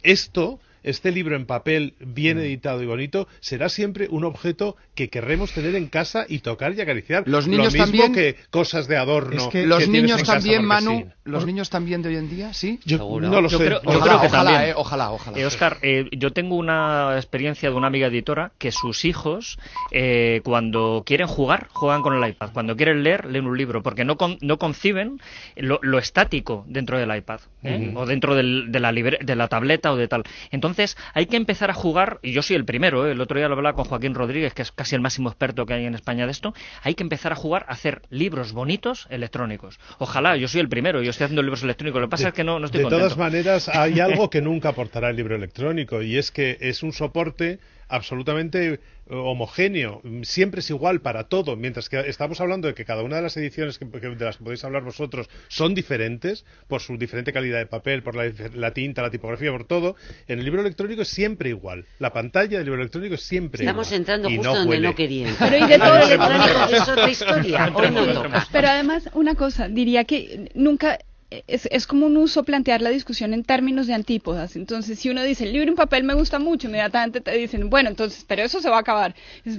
esto 0.04 0.60
este 0.84 1.12
libro 1.12 1.36
en 1.36 1.46
papel 1.46 1.94
Mm. 2.00 2.14
bien 2.14 2.38
editado 2.40 2.82
y 2.84 2.86
bonito 2.86 3.28
será 3.40 3.70
siempre 3.70 4.08
un 4.10 4.24
objeto 4.26 4.76
que 4.96 5.10
querremos 5.10 5.52
tener 5.52 5.76
en 5.76 5.88
casa 5.88 6.26
y 6.28 6.40
tocar 6.40 6.74
y 6.74 6.82
acariciar. 6.82 7.24
Los 7.28 7.46
Lo 7.46 7.52
niños 7.52 7.74
mismo 7.74 7.86
también- 7.86 8.14
que 8.14 8.36
cosas 8.50 8.88
de 8.88 8.98
adorno. 8.98 9.38
Es 9.38 9.48
que 9.48 9.66
Los 9.66 9.88
niños 9.88 10.24
también, 10.24 10.66
Manu, 10.66 11.00
sí. 11.00 11.06
los 11.26 11.46
niños 11.46 11.70
también 11.70 12.02
de 12.02 12.10
hoy 12.10 12.16
en 12.18 12.30
día, 12.30 12.54
¿sí? 12.54 12.80
Yo 12.86 12.98
Seguro. 12.98 13.28
no 13.30 13.42
lo 13.42 13.50
Yo 13.50 13.58
sé. 13.58 13.66
creo- 13.66 13.82
yo 13.84 13.90
ojalá, 13.90 14.04
creo 14.06 14.22
que 14.22 14.28
ojalá, 14.28 14.50
también. 14.52 14.70
eh, 14.70 14.74
ojalá, 14.76 15.12
ojalá. 15.12 15.40
Eh, 15.40 15.46
Oscar, 15.46 15.78
eh, 15.82 16.06
yo 16.12 16.32
tengo 16.32 16.56
una 16.56 17.14
experiencia 17.16 17.70
de 17.70 17.76
una 17.76 17.88
amiga 17.88 18.08
editora 18.08 18.52
que 18.58 18.72
sus 18.72 19.06
hijos, 19.06 19.58
eh, 19.92 20.42
cuando 20.44 21.04
quieren 21.06 21.28
jugar, 21.28 21.68
juegan 21.72 22.02
con 22.02 22.22
el 22.22 22.30
iPad. 22.30 22.50
Cuando 22.54 22.76
quieren 22.76 23.04
leer, 23.04 23.26
leen 23.26 23.46
un 23.48 23.58
libro, 23.58 23.82
porque 23.84 24.06
no, 24.06 24.18
con- 24.18 24.38
no 24.42 24.58
conciben 24.58 25.20
lo, 25.56 25.80
lo 25.82 25.98
estático 25.98 26.66
dentro 26.68 26.98
del 26.98 27.16
iPad, 27.16 27.40
¿eh? 27.64 27.92
o 27.96 28.06
dentro 28.06 28.36
del- 28.36 28.72
de, 28.72 28.80
la 28.80 28.92
libre- 28.92 29.20
de 29.24 29.36
la 29.36 29.48
tableta 29.48 29.92
o 29.92 29.96
de 29.96 30.08
tal. 30.08 30.24
Entonces, 30.52 30.67
hay 31.14 31.26
que 31.28 31.38
empezar 31.38 31.70
a 31.70 31.74
jugar, 31.74 32.20
y 32.22 32.32
yo 32.32 32.42
soy 32.42 32.56
el 32.56 32.66
primero, 32.66 33.08
¿eh? 33.08 33.12
el 33.12 33.22
otro 33.22 33.38
día 33.38 33.48
lo 33.48 33.56
hablaba 33.56 33.76
con 33.76 33.86
Joaquín 33.86 34.14
Rodríguez, 34.14 34.54
que 34.54 34.62
es 34.62 34.72
casi 34.72 34.96
el 34.96 35.02
máximo 35.02 35.30
experto 35.30 35.66
que 35.66 35.74
hay 35.74 35.86
en 35.86 35.96
España 35.96 36.26
de 36.26 36.32
esto, 36.32 36.54
hay 36.84 36.96
que 36.96 37.04
empezar 37.04 37.32
a 37.32 37.36
jugar 37.36 37.66
a 37.68 37.74
hacer 37.74 38.02
libros 38.10 38.54
bonitos 38.54 39.08
electrónicos. 39.10 39.80
Ojalá, 40.00 40.38
yo 40.38 40.48
soy 40.48 40.62
el 40.62 40.70
primero, 40.70 41.02
yo 41.02 41.12
estoy 41.12 41.26
haciendo 41.26 41.42
libros 41.42 41.64
electrónicos, 41.64 42.02
lo 42.02 42.08
que 42.08 42.12
pasa 42.12 42.30
es 42.30 42.34
que 42.34 42.44
no, 42.44 42.60
no 42.60 42.66
estoy 42.66 42.80
de 42.80 42.84
contento. 42.86 43.04
todas 43.04 43.18
maneras, 43.18 43.70
hay 43.70 44.00
algo 44.00 44.30
que 44.30 44.42
nunca 44.42 44.70
aportará 44.70 45.10
el 45.10 45.16
libro 45.16 45.36
electrónico 45.36 46.02
y 46.02 46.18
es 46.18 46.32
que 46.32 46.58
es 46.60 46.84
un 46.84 46.94
soporte 46.94 47.60
absolutamente 47.90 48.74
eh, 48.74 48.80
homogéneo, 49.10 50.02
siempre 50.24 50.60
es 50.60 50.70
igual 50.70 51.02
para 51.02 51.26
todo, 51.26 51.56
mientras 51.56 51.90
que 51.90 52.00
estamos 52.02 52.42
hablando 52.42 52.68
de 52.68 52.74
que 52.74 52.86
cada 52.86 53.04
una 53.04 53.18
de 53.18 53.22
las 53.22 53.38
ediciones 53.38 53.78
que, 53.80 53.86
de 53.86 54.26
las 54.26 54.38
que 54.38 54.44
podéis 54.44 54.64
hablar 54.64 54.84
vosotros 54.84 55.30
son 55.48 55.74
diferentes 55.76 56.46
por 56.68 56.82
su 56.82 56.98
diferente 56.98 57.32
calidad 57.34 57.60
de 57.60 57.66
papel, 57.66 58.04
por 58.04 58.16
la, 58.16 58.32
la 58.54 58.72
tinta, 58.74 59.02
la 59.02 59.10
tipografía, 59.12 59.52
por 59.52 59.66
todo. 59.66 59.96
En 60.28 60.40
el 60.40 60.46
libro 60.46 60.62
electrónico 60.62 61.02
es 61.04 61.08
siempre 61.08 61.50
igual. 61.50 61.86
La 62.00 62.12
pantalla 62.14 62.58
del 62.58 62.66
libro 62.66 62.82
electrónico 62.82 63.16
es 63.16 63.22
siempre 63.22 63.64
Estamos 63.64 63.88
igual. 63.88 64.00
entrando 64.02 64.30
Y 64.30 64.38
justo 64.38 64.52
no 64.52 64.58
donde 64.60 64.70
huele. 64.72 64.88
no 64.90 64.96
querían. 64.96 65.36
Pero 65.40 65.58
y 65.58 65.68
de 65.68 65.78
todo 65.80 65.96
el 65.98 66.04
el 66.04 66.12
electrónico 66.12 66.76
es 66.76 66.90
otra 66.90 67.10
historia. 67.10 67.72
Hoy 67.76 67.92
no 67.92 68.06
toca. 68.14 68.48
Pero 68.52 68.68
además, 68.68 69.10
una 69.14 69.36
cosa, 69.36 69.68
diría 69.70 70.04
que 70.04 70.52
nunca 70.54 71.00
es, 71.30 71.68
es 71.72 71.88
como 71.88 72.06
un 72.06 72.16
uso 72.16 72.44
plantear 72.44 72.82
la 72.82 72.90
discusión 72.90 73.34
en 73.34 73.44
términos 73.44 73.88
de 73.88 73.94
antípodas. 73.94 74.56
Entonces, 74.56 75.00
si 75.00 75.10
uno 75.10 75.24
dice, 75.24 75.44
el 75.44 75.54
libro 75.54 75.70
en 75.70 75.76
papel 75.76 76.04
me 76.04 76.14
gusta 76.14 76.40
mucho, 76.40 76.68
inmediatamente 76.68 77.20
te 77.20 77.36
dicen, 77.36 77.70
bueno, 77.70 77.90
entonces, 77.90 78.24
pero 78.26 78.44
eso 78.44 78.62
se 78.62 78.70
va 78.70 78.78
a 78.78 78.80
acabar. 78.80 79.14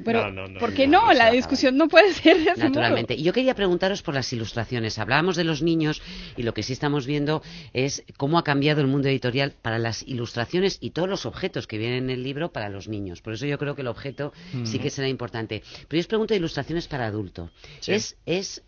Pero, 0.04 0.24
No, 0.24 0.30
no, 0.30 0.48
no, 0.48 0.58
¿por 0.58 0.72
qué 0.72 0.86
no, 0.86 1.12
la 1.12 1.30
discusión 1.30 1.76
no 1.76 1.88
puede 1.88 2.14
ser 2.14 2.38
de 2.38 2.52
ese. 2.52 2.64
Naturalmente. 2.64 3.14
Y 3.14 3.22
yo 3.22 3.32
quería 3.32 3.54
preguntaros 3.54 4.02
por 4.02 4.14
las 4.14 4.32
ilustraciones. 4.32 4.98
Hablábamos 4.98 5.36
de 5.36 5.44
los 5.44 5.62
niños 5.62 6.00
y 6.36 6.42
lo 6.42 6.54
que 6.54 6.62
sí 6.62 6.72
estamos 6.72 7.06
viendo 7.06 7.42
es 7.74 8.02
cómo 8.16 8.38
ha 8.38 8.44
cambiado 8.44 8.80
el 8.80 8.86
mundo 8.86 9.08
editorial 9.08 9.52
para 9.60 9.78
las 9.78 10.02
ilustraciones 10.06 10.78
y 10.80 10.90
todos 10.90 11.08
los 11.08 11.26
objetos 11.26 11.66
que 11.66 11.76
vienen 11.76 12.04
en 12.04 12.10
el 12.10 12.22
libro 12.22 12.50
para 12.50 12.70
los 12.70 12.88
niños. 12.88 13.20
Por 13.20 13.34
eso 13.34 13.44
yo 13.44 13.58
creo 13.58 13.74
que 13.74 13.82
el 13.82 13.88
objeto 13.88 14.32
sí 14.64 14.78
que 14.78 14.88
será 14.88 15.08
importante. 15.08 15.62
Pero 15.86 15.98
yo 15.98 16.00
os 16.00 16.06
pregunto 16.06 16.32
de 16.32 16.38
ilustraciones 16.38 16.88
para 16.88 17.06
adulto. 17.06 17.50
Sí. 17.80 17.92
¿Es, 17.92 18.16
es 18.24 18.62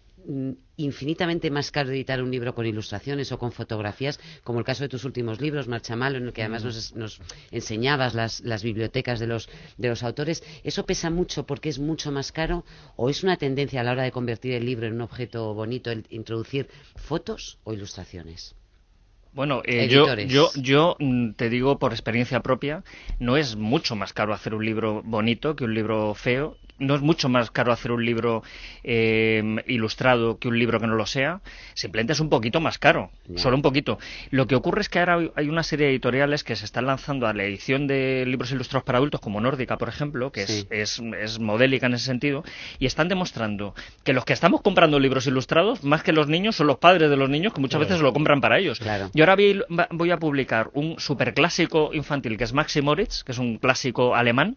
infinitamente 0.76 1.50
más 1.50 1.70
caro 1.70 1.90
editar 1.90 2.22
un 2.22 2.30
libro 2.30 2.54
con 2.54 2.66
ilustraciones 2.66 3.32
o 3.32 3.38
con 3.38 3.52
fotografías, 3.52 4.20
como 4.44 4.58
el 4.58 4.64
caso 4.64 4.84
de 4.84 4.88
tus 4.88 5.04
últimos 5.04 5.40
libros, 5.40 5.68
Marchamalo, 5.68 6.18
en 6.18 6.26
el 6.26 6.32
que 6.32 6.42
además 6.42 6.64
nos, 6.64 6.94
nos 6.94 7.20
enseñabas 7.50 8.14
las, 8.14 8.40
las 8.40 8.62
bibliotecas 8.62 9.20
de 9.20 9.26
los, 9.26 9.48
de 9.76 9.88
los 9.88 10.02
autores. 10.02 10.42
¿Eso 10.64 10.86
pesa 10.86 11.10
mucho 11.10 11.46
porque 11.46 11.68
es 11.68 11.78
mucho 11.78 12.12
más 12.12 12.32
caro 12.32 12.64
o 12.96 13.10
es 13.10 13.22
una 13.22 13.36
tendencia 13.36 13.80
a 13.80 13.84
la 13.84 13.92
hora 13.92 14.02
de 14.02 14.12
convertir 14.12 14.54
el 14.54 14.66
libro 14.66 14.86
en 14.86 14.94
un 14.94 15.02
objeto 15.02 15.54
bonito 15.54 15.90
el 15.90 16.06
introducir 16.10 16.68
fotos 16.96 17.58
o 17.64 17.72
ilustraciones? 17.72 18.54
Bueno, 19.32 19.62
eh, 19.64 19.88
yo, 19.88 20.12
yo, 20.16 20.50
yo 20.56 20.96
mm, 20.98 21.32
te 21.32 21.48
digo 21.50 21.78
por 21.78 21.92
experiencia 21.92 22.40
propia, 22.40 22.82
no 23.20 23.36
es 23.36 23.54
mucho 23.54 23.94
más 23.94 24.12
caro 24.12 24.34
hacer 24.34 24.54
un 24.54 24.64
libro 24.64 25.02
bonito 25.04 25.54
que 25.54 25.64
un 25.64 25.74
libro 25.74 26.14
feo. 26.14 26.56
No 26.80 26.94
es 26.96 27.00
mucho 27.02 27.28
más 27.28 27.50
caro 27.52 27.72
hacer 27.72 27.92
un 27.92 28.04
libro 28.04 28.42
eh, 28.84 29.42
ilustrado 29.66 30.38
que 30.38 30.48
un 30.48 30.58
libro 30.58 30.80
que 30.80 30.86
no 30.86 30.94
lo 30.96 31.06
sea. 31.06 31.40
Simplemente 31.74 32.12
es 32.14 32.20
un 32.20 32.28
poquito 32.28 32.60
más 32.60 32.78
caro, 32.78 33.10
solo 33.36 33.54
un 33.56 33.62
poquito. 33.62 33.98
Lo 34.30 34.46
que 34.46 34.54
ocurre 34.56 34.80
es 34.80 34.88
que 34.88 34.98
ahora 34.98 35.20
hay- 35.36 35.48
una 35.48 35.62
serie 35.62 35.86
de 35.86 35.92
editoriales 35.92 36.42
que 36.44 36.56
se 36.56 36.64
están 36.64 36.86
lanzando 36.86 37.26
a 37.26 37.32
la 37.34 37.44
edición 37.44 37.86
de 37.86 38.24
libros 38.26 38.50
ilustrados 38.52 38.84
para 38.84 38.98
adultos, 38.98 39.20
como 39.20 39.40
Nórdica, 39.40 39.76
por 39.78 39.88
ejemplo, 39.88 40.32
que 40.32 40.46
Sí. 40.46 40.66
es, 40.70 40.98
es, 40.98 41.02
es 41.20 41.38
modélica 41.38 41.86
en 41.86 41.94
ese 41.94 42.06
sentido, 42.06 42.42
y 42.78 42.86
están 42.86 43.08
demostrando 43.08 43.74
que 44.04 44.12
los 44.12 44.24
que 44.24 44.32
estamos 44.32 44.62
comprando 44.62 44.98
libros 44.98 45.26
ilustrados, 45.26 45.84
más 45.84 46.02
que 46.02 46.12
los 46.12 46.28
niños, 46.28 46.56
son 46.56 46.66
los 46.66 46.78
padres 46.78 47.10
de 47.10 47.16
los 47.16 47.28
niños 47.28 47.52
que 47.52 47.60
muchas 47.60 47.78
Claro. 47.78 47.88
veces 47.88 48.02
lo 48.02 48.12
compran 48.12 48.40
para 48.40 48.58
ellos. 48.58 48.78
Claro. 48.78 49.10
Y 49.12 49.20
ahora 49.20 49.36
voy, 49.36 49.62
voy 49.90 50.10
a 50.10 50.16
publicar 50.18 50.70
un 50.72 50.98
superclásico 50.98 51.90
infantil 51.92 52.38
que 52.38 52.44
es 52.44 52.52
Maxi 52.52 52.80
Moritz, 52.80 53.22
que 53.24 53.32
es 53.32 53.38
un 53.38 53.58
clásico 53.58 54.14
alemán. 54.14 54.56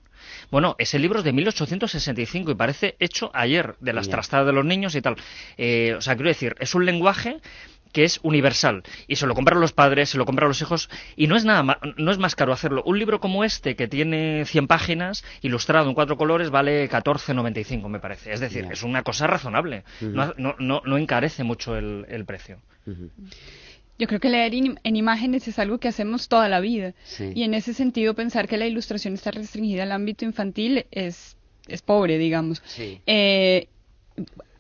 Bueno, 0.52 0.76
ese 0.78 1.00
libro 1.00 1.20
es 1.20 1.26
de 1.26 1.34
1865 1.34 2.52
y 2.52 2.56
parece 2.56 2.96
hecho 3.00 3.32
ayer, 3.34 3.76
de 3.80 3.94
las 3.94 4.10
trastadas 4.10 4.46
de 4.46 4.54
los 4.54 4.66
niños 4.66 4.96
y 4.96 5.02
tal. 5.02 5.16
Eh, 5.58 5.96
o 5.98 6.02
sea, 6.02 6.16
quiero 6.16 6.30
decir, 6.30 6.56
es 6.60 6.76
un 6.76 6.86
lenguaje 6.86 7.40
que 7.94 8.04
es 8.04 8.20
universal 8.24 8.84
y 9.08 9.16
se 9.16 9.28
lo 9.28 9.36
compran 9.36 9.62
los 9.62 9.72
padres, 9.72 10.10
se 10.10 10.18
lo 10.18 10.26
compran 10.26 10.50
los 10.50 10.62
hijos 10.62 10.90
y 11.16 11.28
no 11.28 11.36
es 11.38 11.46
nada 11.46 11.80
no 11.96 12.12
es 12.12 12.18
más 12.18 12.36
caro 12.36 12.52
hacerlo. 12.52 12.84
Un 12.86 13.00
libro 13.00 13.20
como 13.20 13.44
este 13.44 13.76
que 13.76 13.88
tiene 13.88 14.44
100 14.46 14.68
páginas, 14.68 15.24
ilustrado 15.42 15.88
en 15.88 15.94
cuatro 15.94 16.18
colores, 16.18 16.50
vale 16.50 16.90
14.95 16.90 17.88
me 17.88 18.00
parece. 18.00 18.34
Es 18.34 18.40
decir, 18.40 18.68
es 18.72 18.84
una 18.84 19.04
cosa 19.04 19.28
razonable. 19.28 19.84
no, 20.02 20.34
no, 20.38 20.56
no, 20.58 20.82
no 20.84 20.98
encarece 20.98 21.44
mucho 21.44 21.78
el, 21.78 22.06
el 22.10 22.26
precio. 22.26 22.60
Yo 24.00 24.08
creo 24.08 24.20
que 24.20 24.30
leer 24.30 24.54
in- 24.54 24.80
en 24.84 24.96
imágenes 24.96 25.48
es 25.48 25.60
algo 25.60 25.78
que 25.78 25.88
hacemos 25.88 26.28
toda 26.28 26.50
la 26.50 26.60
vida. 26.60 26.94
Sí. 27.04 27.32
Y 27.36 27.44
en 27.44 27.54
ese 27.54 27.74
sentido, 27.74 28.16
pensar 28.16 28.48
que 28.48 28.58
la 28.58 28.66
ilustración 28.66 29.14
está 29.14 29.32
restringida 29.32 29.84
al 29.84 29.92
ámbito 29.92 30.26
infantil 30.26 30.86
es, 30.92 31.38
es 31.68 31.82
pobre, 31.82 32.18
digamos. 32.18 32.62
Sí. 32.66 33.02
Eh, 33.06 33.68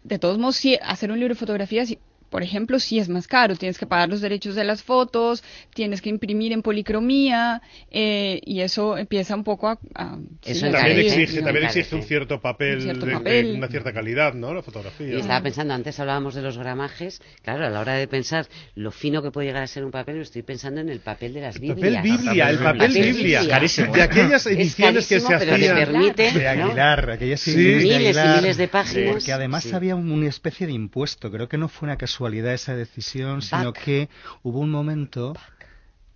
de 0.03 0.19
todos 0.19 0.37
modos, 0.37 0.57
sí, 0.57 0.77
hacer 0.81 1.11
un 1.11 1.19
libro 1.19 1.33
de 1.33 1.39
fotografías, 1.39 1.95
por 2.33 2.41
ejemplo, 2.41 2.79
sí 2.79 2.97
es 2.97 3.09
más 3.09 3.27
caro. 3.27 3.55
Tienes 3.55 3.77
que 3.77 3.85
pagar 3.85 4.09
los 4.09 4.19
derechos 4.19 4.55
de 4.55 4.63
las 4.63 4.81
fotos, 4.81 5.43
tienes 5.75 6.01
que 6.01 6.09
imprimir 6.09 6.51
en 6.51 6.63
policromía, 6.63 7.61
eh, 7.91 8.41
y 8.43 8.61
eso 8.61 8.97
empieza 8.97 9.35
un 9.35 9.43
poco 9.43 9.67
a... 9.67 9.77
a- 9.93 10.17
Eso 10.43 10.65
sí, 10.65 10.71
También 10.71 10.99
exige, 10.99 11.41
también 11.43 11.65
exige 11.67 11.95
un 11.95 12.01
cierto 12.01 12.41
papel, 12.41 12.77
Un 12.77 12.81
cierto 12.81 13.05
de- 13.05 13.11
de 13.11 13.17
papel. 13.19 13.53
una 13.57 13.67
cierta 13.67 13.93
calidad, 13.93 14.33
¿no? 14.33 14.51
La 14.51 14.63
fotografía. 14.63 15.13
Y 15.13 15.17
estaba 15.19 15.41
pensando, 15.43 15.75
antes 15.75 15.99
hablábamos 15.99 16.33
de 16.33 16.41
los 16.41 16.57
gramajes, 16.57 17.21
claro, 17.43 17.67
a 17.67 17.69
la 17.69 17.79
hora 17.79 17.93
de 17.93 18.07
pensar 18.07 18.47
lo 18.73 18.89
fino 18.89 19.21
que 19.21 19.29
puede 19.29 19.45
llegar 19.49 19.61
a 19.61 19.67
ser 19.67 19.85
un 19.85 19.91
papel, 19.91 20.19
estoy 20.19 20.41
pensando 20.41 20.81
en 20.81 20.89
el 20.89 21.01
papel 21.01 21.35
de 21.35 21.41
las 21.41 21.53
Papel 21.59 21.75
Biblias. 21.75 22.01
Biblia, 22.03 22.49
el 22.49 22.57
papel 22.57 22.77
Papel 22.79 22.93
Biblia. 22.93 23.41
Biblia. 23.41 23.47
Carísimo. 23.47 23.93
De 23.93 24.01
aquellas 24.01 24.45
Es 24.47 24.57
ediciones 24.57 25.07
que 25.07 25.19
se 25.19 25.27
te 25.27 25.35
hacían. 25.35 25.75
permite 25.75 26.31
de 26.31 26.55
¿no? 26.55 26.65
Aguilar, 26.65 27.11
aquellas 27.11 27.41
Sí. 27.41 27.51
ediciones 27.51 27.83
de 27.83 27.97
miles 27.99 28.17
y 28.17 28.41
miles 28.41 28.57
de 28.57 28.67
páginas. 28.69 29.11
Porque 29.13 29.31
además 29.33 29.63
Sí. 29.65 29.71
había 29.75 29.95
un- 29.95 30.11
una 30.11 30.27
especie 30.29 30.65
de 30.65 30.73
impuesto. 30.73 31.29
Creo 31.29 31.47
que 31.47 31.59
no 31.59 31.67
fue 31.69 31.85
una 31.87 31.95
casualidad 31.97 32.22
esa 32.53 32.75
decisión, 32.75 33.41
sino 33.41 33.73
que 33.73 34.09
hubo 34.43 34.59
un 34.59 34.71
momento. 34.71 35.33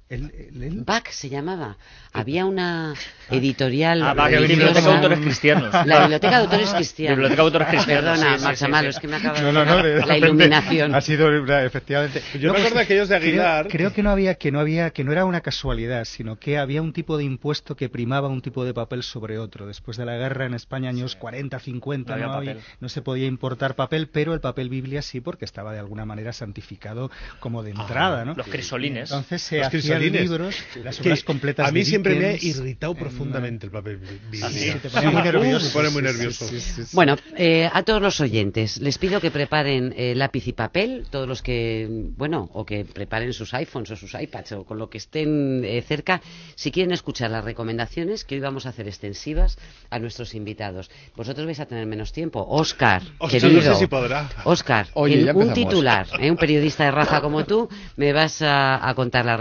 El, 0.09 0.31
el- 0.53 0.63
el- 0.63 0.83
BAC 0.85 1.09
se 1.11 1.27
llamaba. 1.29 1.75
Había 2.13 2.45
una 2.45 2.93
editorial. 3.29 4.01
Ah, 4.03 4.13
religiosa. 4.13 4.47
Biblioteca 4.47 4.81
de 4.89 4.95
Autores 4.95 5.19
Cristianos. 5.19 5.73
La 5.85 5.99
Biblioteca 5.99 6.29
de 6.37 6.43
Autores 6.43 6.69
Cristianos. 6.73 7.17
Biblioteca 7.17 7.41
de 7.41 7.45
Autores 7.45 7.67
Cristianos, 7.67 8.03
Perdona, 8.03 8.31
sí, 8.33 8.37
sí, 8.39 8.43
Marchamalo, 8.45 8.83
sí. 8.83 8.95
es 8.95 8.99
que 8.99 9.07
me 9.07 9.15
acaba 9.17 9.41
No, 9.41 9.51
no, 9.51 9.65
no, 9.65 9.77
de 9.83 9.95
la 9.95 10.01
repente 10.05 10.17
iluminación. 10.17 10.95
Ha 10.95 11.01
sido 11.01 11.29
efectivamente. 11.59 12.21
Yo 12.39 12.51
me 12.53 12.57
acuerdo 12.59 12.77
de 12.77 12.83
aquellos 12.83 13.09
de 13.09 13.17
creo- 13.17 13.27
Aguilar. 13.29 13.67
Creo, 13.67 13.93
que 13.93 14.01
no 14.03 14.09
había, 14.11 14.35
que 14.35 14.51
no 14.51 14.59
había, 14.61 14.89
que 14.91 15.03
no 15.03 15.11
era 15.11 15.25
una 15.25 15.41
casualidad, 15.41 16.05
sino 16.05 16.39
que 16.39 16.57
había 16.57 16.81
un 16.81 16.93
tipo 16.93 17.17
de 17.17 17.25
impuesto 17.25 17.75
que 17.75 17.89
primaba 17.89 18.29
un 18.29 18.41
tipo 18.41 18.63
de 18.63 18.73
papel 18.73 19.03
sobre 19.03 19.37
otro. 19.37 19.67
Después 19.67 19.97
de 19.97 20.05
la 20.05 20.15
guerra 20.15 20.45
en 20.45 20.53
España, 20.53 20.89
años 20.89 21.15
40, 21.17 21.59
50, 21.59 22.11
No 22.11 22.13
había 22.15 22.27
no, 22.27 22.33
había- 22.33 22.53
papel. 22.55 22.65
no 22.79 22.89
se 22.89 23.01
podía 23.01 23.27
importar 23.27 23.75
papel, 23.75 24.07
pero 24.07 24.33
el 24.33 24.39
papel 24.39 24.69
Biblia 24.69 25.01
sí, 25.01 25.19
porque 25.21 25.43
estaba 25.45 25.73
de 25.73 25.79
alguna 25.79 26.05
manera 26.05 26.31
santificado 26.33 27.11
como 27.41 27.61
de 27.61 27.71
entrada, 27.71 28.23
¿no? 28.25 28.33
Los 28.35 28.47
crisolines. 28.47 29.11
Entonces 29.11 29.41
se 29.41 29.57
Los 29.59 29.69
libros, 29.99 30.55
las 30.83 30.97
Que 30.97 31.09
obras 31.09 31.23
completas 31.23 31.67
a 31.67 31.71
mí 31.71 31.79
de 31.79 31.85
siempre 31.85 32.15
me 32.15 32.25
ha 32.25 32.33
irritado 32.35 32.93
en- 32.93 32.99
profundamente 32.99 33.65
el 33.65 33.71
papel 33.71 33.97
Biblia. 33.97 34.49
Sí, 34.49 34.71
te 34.81 34.89
ponía 34.89 35.11
muy 35.11 35.21
nervioso. 35.21 35.65
me 35.65 35.71
pone 35.71 35.89
muy 35.89 36.01
Sí, 36.01 36.07
sí, 36.07 36.13
nervioso. 36.13 36.47
sí, 36.47 36.59
sí, 36.59 36.83
sí. 36.85 36.95
Bueno, 36.95 37.15
eh, 37.35 37.69
a 37.71 37.83
todos 37.83 38.01
los 38.01 38.19
oyentes, 38.21 38.77
les 38.79 38.97
pido 38.97 39.19
que 39.21 39.31
preparen 39.31 39.93
eh, 39.97 40.13
lápiz 40.15 40.47
y 40.47 40.53
papel, 40.53 41.05
todos 41.09 41.27
los 41.27 41.41
que, 41.41 41.87
bueno, 42.17 42.49
o 42.53 42.65
que 42.65 42.85
preparen 42.85 43.33
sus 43.33 43.53
iPhones 43.53 43.91
o 43.91 43.95
sus 43.95 44.13
iPads 44.13 44.51
o 44.53 44.63
con 44.65 44.77
lo 44.77 44.89
que 44.89 44.97
estén 44.97 45.63
eh, 45.65 45.81
cerca, 45.81 46.21
si 46.55 46.71
quieren 46.71 46.91
escuchar 46.91 47.31
las 47.31 47.43
recomendaciones 47.43 48.23
que 48.23 48.35
hoy 48.35 48.41
vamos 48.41 48.65
a 48.65 48.69
hacer 48.69 48.87
extensivas 48.87 49.57
a 49.89 49.99
nuestros 49.99 50.33
invitados. 50.35 50.89
Vosotros 51.15 51.45
vais 51.45 51.59
a 51.59 51.65
tener 51.65 51.85
menos 51.85 52.11
tiempo. 52.13 52.45
Oscar, 52.49 53.01
Oscar, 53.19 53.41
querido. 53.41 53.61
no 53.69 53.73
sé 53.73 53.79
si 53.79 53.87
podrá. 53.87 54.29
Oscar, 54.45 54.87
Oye, 54.93 55.31
un 55.33 55.53
titular, 55.53 56.07
eh, 56.19 56.29
un 56.31 56.37
periodista 56.37 56.85
de 56.85 56.91
raza 56.91 57.21
como 57.21 57.45
tú, 57.45 57.67
me 57.95 58.13
vas 58.13 58.41
a, 58.41 58.87
a 58.87 58.93
contar 58.95 59.25
la 59.25 59.37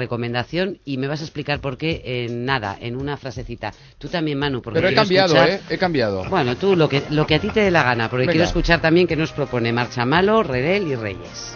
y 0.84 0.96
me 0.98 1.08
vas 1.08 1.20
a 1.20 1.24
explicar 1.24 1.60
por 1.60 1.76
qué 1.76 2.02
en 2.26 2.44
nada, 2.44 2.76
en 2.80 2.96
una 2.96 3.16
frasecita. 3.16 3.72
Tú 3.98 4.08
también, 4.08 4.38
Manu, 4.38 4.62
porque 4.62 4.78
Pero 4.80 4.88
he 4.88 4.94
cambiado, 4.94 5.34
escuchar- 5.34 5.50
¿eh? 5.50 5.60
He 5.70 5.78
cambiado. 5.78 6.24
bueno, 6.30 6.56
tú 6.56 6.76
lo 6.76 6.88
que, 6.88 7.02
lo 7.10 7.26
que 7.26 7.34
a 7.34 7.40
ti 7.40 7.48
te 7.50 7.60
dé 7.60 7.70
la 7.70 7.82
gana, 7.82 8.08
porque 8.08 8.22
Venga. 8.22 8.32
quiero 8.32 8.44
escuchar 8.46 8.80
también 8.80 9.06
que 9.06 9.16
nos 9.16 9.32
propone 9.32 9.72
Marchamalo, 9.72 10.42
Redel 10.42 10.86
y 10.88 10.94
Reyes. 10.94 11.54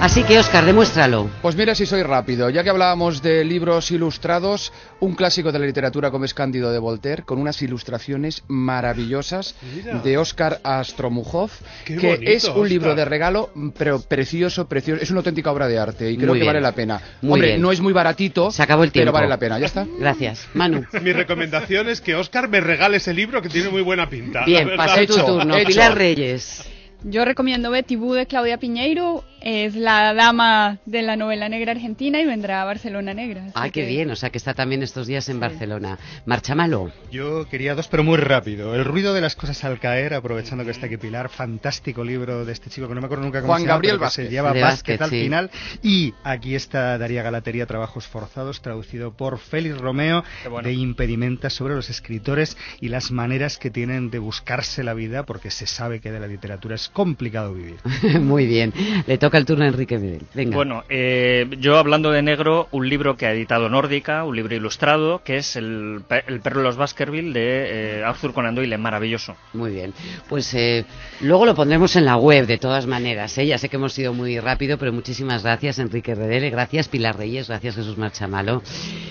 Así 0.00 0.22
que, 0.22 0.38
Oscar, 0.38 0.64
demuéstralo. 0.64 1.28
Pues 1.42 1.56
mira 1.56 1.74
si 1.74 1.84
soy 1.84 2.02
rápido. 2.04 2.48
Ya 2.50 2.62
que 2.62 2.70
hablábamos 2.70 3.20
de 3.20 3.44
libros 3.44 3.90
ilustrados, 3.90 4.72
un 5.00 5.14
clásico 5.14 5.50
de 5.50 5.58
la 5.58 5.66
literatura 5.66 6.12
como 6.12 6.24
es 6.24 6.34
Cándido 6.34 6.70
de 6.70 6.78
Voltaire, 6.78 7.24
con 7.24 7.38
unas 7.40 7.60
ilustraciones 7.62 8.44
maravillosas 8.46 9.56
Mira. 9.74 9.98
de 9.98 10.16
Óscar 10.16 10.60
Astromujov, 10.62 11.50
Qué 11.84 11.96
que 11.96 12.06
bonito, 12.14 12.30
es 12.30 12.44
un 12.44 12.68
libro 12.68 12.94
de 12.94 13.04
regalo, 13.04 13.50
pero 13.76 14.00
precioso, 14.00 14.68
precioso. 14.68 15.02
Es 15.02 15.10
una 15.10 15.18
auténtica 15.18 15.50
obra 15.50 15.66
de 15.66 15.78
arte 15.78 16.08
y 16.10 16.16
creo 16.16 16.28
Muy 16.28 16.38
que 16.38 16.42
bien. 16.44 16.54
vale 16.54 16.60
la 16.60 16.72
pena. 16.72 17.00
Muy 17.20 17.32
Hombre, 17.34 17.48
bien. 17.48 17.62
no 17.62 17.72
es 17.72 17.80
muy 17.80 17.92
baratito, 17.92 18.52
Se 18.52 18.62
acabó 18.62 18.84
el 18.84 18.92
tiempo. 18.92 19.06
pero 19.06 19.12
vale 19.14 19.28
la 19.28 19.38
pena. 19.38 19.58
¿Ya 19.58 19.66
está? 19.66 19.84
Gracias. 19.98 20.46
Manu. 20.54 20.84
Mi 21.02 21.12
recomendación 21.12 21.88
es 21.88 22.00
que 22.00 22.14
Oscar 22.14 22.48
me 22.48 22.60
regale 22.60 22.98
ese 22.98 23.12
libro 23.12 23.42
que 23.42 23.48
tiene 23.48 23.68
muy 23.68 23.82
buena 23.82 24.08
pinta. 24.08 24.44
Bien, 24.44 24.70
pasé 24.76 25.08
tu 25.08 25.16
turno. 25.16 25.56
hecho. 25.56 25.66
Pilar 25.66 25.98
Reyes. 25.98 26.64
Yo 27.04 27.24
recomiendo 27.24 27.70
Betty 27.70 27.94
Boo 27.96 28.14
de 28.14 28.26
Claudia 28.26 28.58
Piñeiro. 28.58 29.24
Es 29.40 29.76
la 29.76 30.14
dama 30.14 30.78
de 30.84 31.00
la 31.00 31.14
novela 31.14 31.48
negra 31.48 31.70
argentina 31.70 32.20
y 32.20 32.26
vendrá 32.26 32.60
a 32.60 32.64
Barcelona 32.64 33.14
Negra. 33.14 33.44
Ay, 33.54 33.70
qué 33.70 33.82
que- 33.82 33.86
bien. 33.86 34.10
O 34.10 34.16
sea, 34.16 34.30
que 34.30 34.36
está 34.38 34.52
también 34.52 34.82
estos 34.82 35.06
días 35.06 35.28
en 35.28 35.38
Barcelona. 35.38 35.96
Marchamalo. 36.26 36.90
Yo 37.12 37.48
quería 37.48 37.76
dos, 37.76 37.86
pero 37.86 38.02
muy 38.02 38.16
rápido. 38.16 38.74
El 38.74 38.84
ruido 38.84 39.14
de 39.14 39.20
las 39.20 39.36
cosas 39.36 39.62
al 39.62 39.78
caer, 39.78 40.12
aprovechando 40.14 40.64
que 40.64 40.72
está 40.72 40.86
aquí 40.86 40.96
Pilar, 40.96 41.28
fantástico 41.28 42.02
libro 42.02 42.44
de 42.44 42.52
este 42.52 42.68
chico 42.68 42.88
que 42.88 42.96
no 42.96 43.00
me 43.00 43.04
acuerdo 43.06 43.24
nunca 43.26 43.40
cómo 43.40 43.52
Juan 43.52 43.60
se 43.62 43.66
llama, 43.68 43.74
Gabriel 43.76 43.98
Vázquez. 43.98 44.26
se 44.26 44.34
llama 44.34 44.52
De 44.52 44.60
Vázquez, 44.62 45.00
al 45.00 45.10
sí. 45.10 45.20
final. 45.22 45.50
Y 45.84 46.14
aquí 46.24 46.56
está 46.56 46.98
Daría 46.98 47.22
Galatería, 47.22 47.66
Trabajos 47.66 48.08
Forzados, 48.08 48.60
traducido 48.60 49.12
por 49.16 49.38
Félix 49.38 49.78
Romeo, 49.78 50.24
bueno. 50.50 50.66
de 50.66 50.74
Impedimenta 50.74 51.48
sobre 51.48 51.76
los 51.76 51.90
escritores 51.90 52.56
y 52.80 52.88
las 52.88 53.12
maneras 53.12 53.56
que 53.56 53.70
tienen 53.70 54.10
de 54.10 54.18
buscarse 54.18 54.82
la 54.82 54.94
vida, 54.94 55.22
porque 55.22 55.52
se 55.52 55.68
sabe 55.68 56.00
que 56.00 56.10
de 56.10 56.18
la 56.18 56.26
literatura 56.26 56.74
es 56.74 56.87
es 56.88 56.90
complicado 56.90 57.54
vivir. 57.54 57.76
Muy 58.20 58.46
bien. 58.46 58.72
Le 59.06 59.18
toca 59.18 59.38
el 59.38 59.44
turno 59.44 59.64
a 59.64 59.68
Enrique 59.68 59.98
Medel. 59.98 60.22
Venga. 60.34 60.56
Bueno, 60.56 60.84
eh, 60.88 61.46
yo 61.60 61.76
hablando 61.76 62.10
de 62.10 62.22
negro, 62.22 62.68
un 62.72 62.88
libro 62.88 63.16
que 63.16 63.26
ha 63.26 63.32
editado 63.32 63.68
Nórdica, 63.68 64.24
un 64.24 64.34
libro 64.36 64.54
ilustrado, 64.54 65.22
que 65.22 65.36
es 65.36 65.56
El, 65.56 66.02
el 66.26 66.40
perro 66.40 66.60
de 66.60 66.64
los 66.64 66.76
Baskerville 66.76 67.32
de 67.32 67.98
eh, 68.00 68.04
Arthur 68.04 68.32
Conan 68.32 68.54
Doyle, 68.54 68.76
maravilloso. 68.78 69.36
Muy 69.52 69.72
bien. 69.72 69.92
Pues 70.28 70.52
eh, 70.54 70.84
luego 71.20 71.46
lo 71.46 71.54
pondremos 71.54 71.94
en 71.96 72.04
la 72.04 72.16
web, 72.16 72.46
de 72.46 72.58
todas 72.58 72.86
maneras. 72.86 73.36
¿eh? 73.38 73.46
Ya 73.46 73.58
sé 73.58 73.68
que 73.68 73.76
hemos 73.76 73.92
sido 73.92 74.12
muy 74.14 74.38
rápido, 74.40 74.78
pero 74.78 74.92
muchísimas 74.92 75.42
gracias, 75.42 75.78
Enrique 75.78 76.14
Redele. 76.14 76.50
Gracias, 76.50 76.88
Pilar 76.88 77.16
Reyes. 77.16 77.48
Gracias, 77.48 77.76
Jesús 77.76 77.98
Marchamalo. 77.98 78.62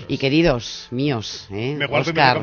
Y 0.08 0.18
queridos 0.18 0.88
míos, 0.92 1.48
¿eh? 1.52 1.76
Me 1.78 1.86
Oscar. 1.86 2.42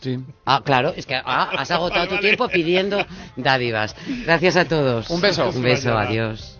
Sí. 0.00 0.18
Ah, 0.44 0.62
claro, 0.64 0.92
es 0.96 1.06
que 1.06 1.14
ah, 1.14 1.50
has 1.56 1.70
agotado 1.70 2.00
Vale, 2.00 2.08
tu 2.08 2.14
vale. 2.16 2.28
tiempo 2.28 2.48
pidiendo 2.48 3.04
dádivas. 3.36 3.94
Gracias 4.24 4.47
a 4.56 4.64
todos. 4.64 5.10
Un 5.10 5.20
beso. 5.20 5.48
Un 5.50 5.62
beso, 5.62 5.96
adiós. 5.96 6.57